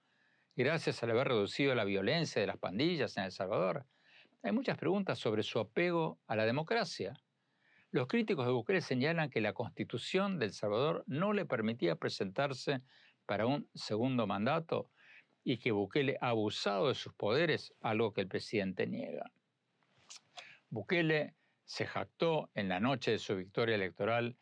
gracias 0.55 1.03
al 1.03 1.11
haber 1.11 1.27
reducido 1.27 1.75
la 1.75 1.83
violencia 1.83 2.39
de 2.39 2.47
las 2.47 2.57
pandillas 2.57 3.17
en 3.17 3.25
El 3.25 3.33
Salvador, 3.33 3.85
hay 4.43 4.53
muchas 4.53 4.77
preguntas 4.77 5.19
sobre 5.19 5.43
su 5.43 5.59
apego 5.59 6.21
a 6.25 6.37
la 6.37 6.45
democracia. 6.45 7.19
Los 7.91 8.07
críticos 8.07 8.45
de 8.45 8.51
Bukele 8.51 8.81
señalan 8.81 9.31
que 9.31 9.41
la 9.41 9.53
constitución 9.53 10.37
de 10.37 10.45
El 10.45 10.53
Salvador 10.53 11.03
no 11.07 11.33
le 11.33 11.45
permitía 11.45 11.95
presentarse 11.95 12.83
para 13.25 13.47
un 13.47 13.67
segundo 13.73 14.27
mandato 14.27 14.91
y 15.43 15.57
que 15.57 15.71
Bukele 15.71 16.17
ha 16.21 16.29
abusado 16.29 16.89
de 16.89 16.93
sus 16.93 17.13
poderes, 17.15 17.73
algo 17.81 18.13
que 18.13 18.21
el 18.21 18.27
presidente 18.27 18.85
niega. 18.85 19.31
Bukele 20.69 21.33
se 21.65 21.87
jactó 21.87 22.51
en 22.53 22.69
la 22.69 22.79
noche 22.79 23.09
de 23.09 23.17
su 23.17 23.35
victoria 23.35 23.73
electoral 23.73 24.37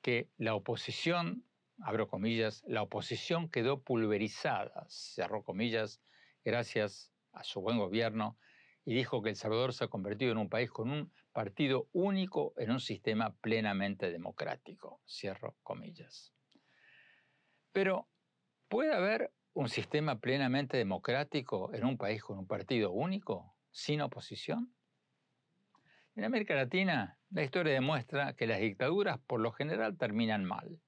que 0.00 0.28
la 0.36 0.54
oposición, 0.54 1.44
abro 1.80 2.06
comillas, 2.06 2.62
la 2.68 2.82
oposición 2.82 3.48
quedó 3.48 3.82
pulverizada, 3.82 4.86
cerró 4.88 5.42
comillas, 5.42 6.00
gracias 6.44 7.12
a 7.32 7.42
su 7.42 7.60
buen 7.60 7.78
gobierno 7.78 8.38
y 8.84 8.94
dijo 8.94 9.22
que 9.22 9.30
El 9.30 9.36
Salvador 9.36 9.72
se 9.72 9.84
ha 9.84 9.88
convertido 9.88 10.30
en 10.30 10.38
un 10.38 10.48
país 10.48 10.70
con 10.70 10.88
un 10.88 11.12
partido 11.32 11.88
único 11.92 12.54
en 12.56 12.70
un 12.70 12.80
sistema 12.80 13.34
plenamente 13.40 14.10
democrático. 14.10 15.00
Cierro 15.06 15.56
comillas. 15.62 16.32
Pero, 17.72 18.08
¿puede 18.68 18.94
haber 18.94 19.32
un 19.54 19.68
sistema 19.68 20.20
plenamente 20.20 20.76
democrático 20.76 21.72
en 21.74 21.84
un 21.84 21.96
país 21.96 22.22
con 22.22 22.38
un 22.38 22.46
partido 22.46 22.90
único, 22.92 23.56
sin 23.70 24.02
oposición? 24.02 24.74
En 26.14 26.24
América 26.24 26.54
Latina, 26.54 27.18
la 27.30 27.42
historia 27.42 27.72
demuestra 27.72 28.34
que 28.34 28.46
las 28.46 28.60
dictaduras 28.60 29.18
por 29.20 29.40
lo 29.40 29.52
general 29.52 29.96
terminan 29.96 30.44
mal. 30.44 30.78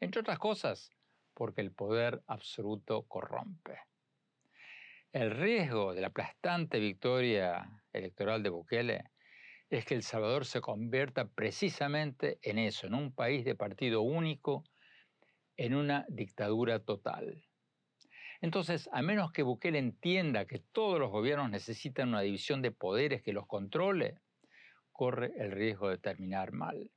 Entre 0.00 0.20
otras 0.20 0.38
cosas, 0.38 0.90
porque 1.32 1.62
el 1.62 1.72
poder 1.72 2.22
absoluto 2.26 3.04
corrompe. 3.04 3.78
El 5.12 5.30
riesgo 5.30 5.94
de 5.94 6.02
la 6.02 6.08
aplastante 6.08 6.78
victoria 6.78 7.82
electoral 7.92 8.42
de 8.42 8.50
Bukele 8.50 9.04
es 9.70 9.84
que 9.84 9.94
El 9.94 10.02
Salvador 10.02 10.44
se 10.44 10.60
convierta 10.60 11.28
precisamente 11.28 12.38
en 12.42 12.58
eso, 12.58 12.86
en 12.86 12.94
un 12.94 13.12
país 13.12 13.44
de 13.44 13.54
partido 13.54 14.02
único, 14.02 14.64
en 15.56 15.74
una 15.74 16.04
dictadura 16.08 16.80
total. 16.80 17.44
Entonces, 18.40 18.88
a 18.92 19.00
menos 19.02 19.32
que 19.32 19.42
Bukele 19.42 19.78
entienda 19.78 20.46
que 20.46 20.58
todos 20.58 20.98
los 20.98 21.10
gobiernos 21.10 21.50
necesitan 21.50 22.08
una 22.08 22.20
división 22.20 22.60
de 22.60 22.72
poderes 22.72 23.22
que 23.22 23.32
los 23.32 23.46
controle, 23.46 24.20
corre 24.92 25.32
el 25.38 25.50
riesgo 25.50 25.88
de 25.88 25.98
terminar 25.98 26.52
mal. 26.52 26.90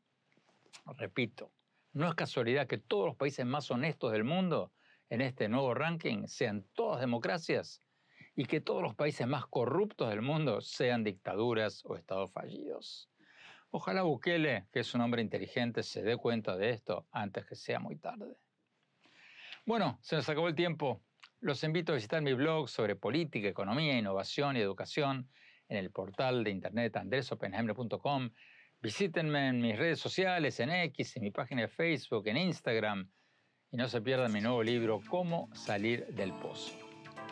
Repito, 0.98 1.54
no 1.94 2.08
es 2.08 2.16
casualidad 2.16 2.68
que 2.68 2.78
todos 2.78 3.08
los 3.08 3.16
países 3.16 3.46
más 3.46 3.72
honestos 3.72 4.12
del 4.12 4.24
mundo 4.24 4.74
en 5.10 5.22
este 5.22 5.48
nuevo 5.48 5.74
ranking 5.74 6.28
sean 6.28 6.66
todas 6.74 7.00
democracias 7.00 7.82
y 8.38 8.46
que 8.46 8.62
todos 8.62 8.84
los 8.84 8.94
países 8.94 9.26
más 9.28 9.48
corruptos 9.48 10.10
del 10.10 10.22
mundo 10.22 10.62
sean 10.62 11.04
dictaduras 11.04 11.84
o 11.86 11.96
estados 11.96 12.32
fallidos. 12.32 13.10
Ojalá 13.72 14.04
Bukele, 14.04 14.68
que 14.72 14.82
es 14.82 14.94
un 14.94 15.02
hombre 15.02 15.24
inteligente, 15.24 15.82
se 15.82 16.04
dé 16.04 16.18
cuenta 16.18 16.56
de 16.56 16.70
esto 16.70 17.08
antes 17.12 17.48
que 17.48 17.56
sea 17.56 17.80
muy 17.80 17.98
tarde. 17.98 18.38
Bueno, 19.66 19.98
se 20.04 20.16
nos 20.16 20.30
acabó 20.30 20.48
el 20.48 20.56
tiempo. 20.56 21.02
Los 21.40 21.64
invito 21.64 21.92
a 21.92 21.96
visitar 21.96 22.22
mi 22.22 22.34
blog 22.34 22.70
sobre 22.70 22.96
política, 22.96 23.48
economía, 23.48 23.98
innovación 23.98 24.56
y 24.56 24.60
educación 24.60 25.28
en 25.68 25.78
el 25.78 25.90
portal 25.90 26.44
de 26.44 26.52
internet 26.52 26.96
andresopenheimer.com. 26.96 28.30
Visítenme 28.80 29.48
en 29.48 29.62
mis 29.62 29.76
redes 29.76 30.00
sociales, 30.00 30.60
en 30.60 30.70
X, 30.70 31.18
en 31.18 31.24
mi 31.24 31.32
página 31.32 31.64
de 31.64 31.70
Facebook, 31.70 32.28
en 32.28 32.38
Instagram. 32.38 33.10
Y 33.72 33.78
no 33.78 33.88
se 33.88 34.00
pierdan 34.00 34.32
mi 34.32 34.42
nuevo 34.42 34.62
libro, 34.62 35.02
Cómo 35.10 35.50
salir 35.56 36.06
del 36.14 36.32
pozo. 36.34 36.87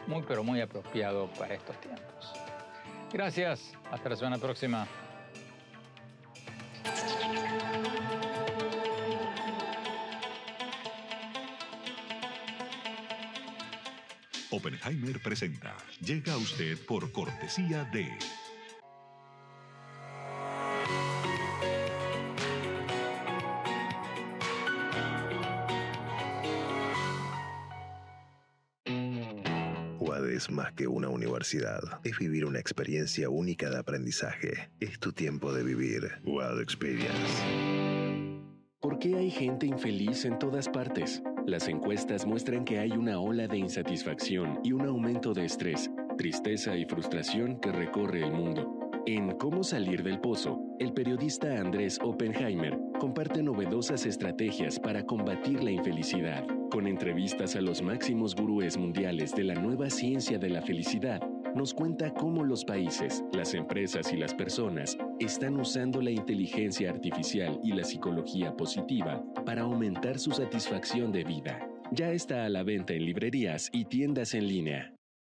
Muy 0.07 0.23
pero 0.27 0.43
muy 0.43 0.61
apropiado 0.61 1.27
para 1.37 1.55
estos 1.55 1.79
tiempos. 1.81 2.33
Gracias, 3.11 3.73
hasta 3.91 4.09
la 4.09 4.15
semana 4.15 4.37
próxima. 4.37 4.87
Oppenheimer 14.51 15.21
presenta. 15.21 15.75
Llega 15.99 16.33
a 16.33 16.37
usted 16.37 16.77
por 16.85 17.11
cortesía 17.11 17.83
de... 17.85 18.17
más 30.49 30.73
que 30.73 30.87
una 30.87 31.09
universidad. 31.09 31.81
Es 32.03 32.17
vivir 32.19 32.45
una 32.45 32.59
experiencia 32.59 33.29
única 33.29 33.69
de 33.69 33.77
aprendizaje. 33.77 34.69
Es 34.79 34.99
tu 34.99 35.11
tiempo 35.11 35.53
de 35.53 35.63
vivir. 35.63 36.11
UAD 36.23 36.61
Experience. 36.61 37.43
¿Por 38.79 38.99
qué 38.99 39.15
hay 39.15 39.31
gente 39.31 39.65
infeliz 39.65 40.25
en 40.25 40.37
todas 40.37 40.69
partes? 40.69 41.23
Las 41.47 41.67
encuestas 41.67 42.25
muestran 42.25 42.65
que 42.65 42.79
hay 42.79 42.91
una 42.91 43.19
ola 43.19 43.47
de 43.47 43.57
insatisfacción 43.57 44.59
y 44.63 44.71
un 44.71 44.81
aumento 44.85 45.33
de 45.33 45.45
estrés, 45.45 45.89
tristeza 46.17 46.75
y 46.75 46.85
frustración 46.85 47.59
que 47.59 47.71
recorre 47.71 48.23
el 48.23 48.31
mundo. 48.31 48.85
En 49.07 49.37
Cómo 49.37 49.63
salir 49.63 50.01
del 50.01 50.19
pozo, 50.19 50.59
el 50.79 50.93
periodista 50.93 51.59
Andrés 51.59 51.99
Oppenheimer 52.01 52.79
comparte 52.99 53.43
novedosas 53.43 54.05
estrategias 54.05 54.79
para 54.79 55.05
combatir 55.05 55.63
la 55.63 55.69
infelicidad, 55.69 56.43
con 56.76 56.88
entrevistas 56.88 57.55
a 57.55 57.61
los 57.61 57.82
máximos 57.82 58.36
gurúes 58.36 58.76
mundiales 58.76 59.34
de 59.34 59.45
la 59.45 59.53
nueva 59.53 59.89
ciencia 59.89 60.38
de 60.38 60.49
la 60.49 60.61
felicidad. 60.61 61.21
Nos 61.55 61.73
cuenta 61.73 62.13
cómo 62.13 62.43
los 62.43 62.65
países, 62.65 63.23
las 63.32 63.53
empresas 63.53 64.11
y 64.11 64.17
las 64.17 64.34
personas 64.34 64.97
están 65.21 65.57
usando 65.57 66.01
la 66.01 66.11
inteligencia 66.11 66.89
artificial 66.89 67.61
y 67.63 67.71
la 67.71 67.86
psicología 67.86 68.57
positiva 68.57 69.23
para 69.45 69.61
aumentar 69.61 70.19
su 70.19 70.32
satisfacción 70.32 71.13
de 71.13 71.23
vida. 71.23 71.65
Ya 71.93 72.11
está 72.11 72.43
a 72.43 72.49
la 72.49 72.63
venta 72.63 72.93
en 72.93 73.05
librerías 73.05 73.69
y 73.71 73.86
tiendas 73.86 74.34
en 74.34 74.45
línea. 74.45 74.94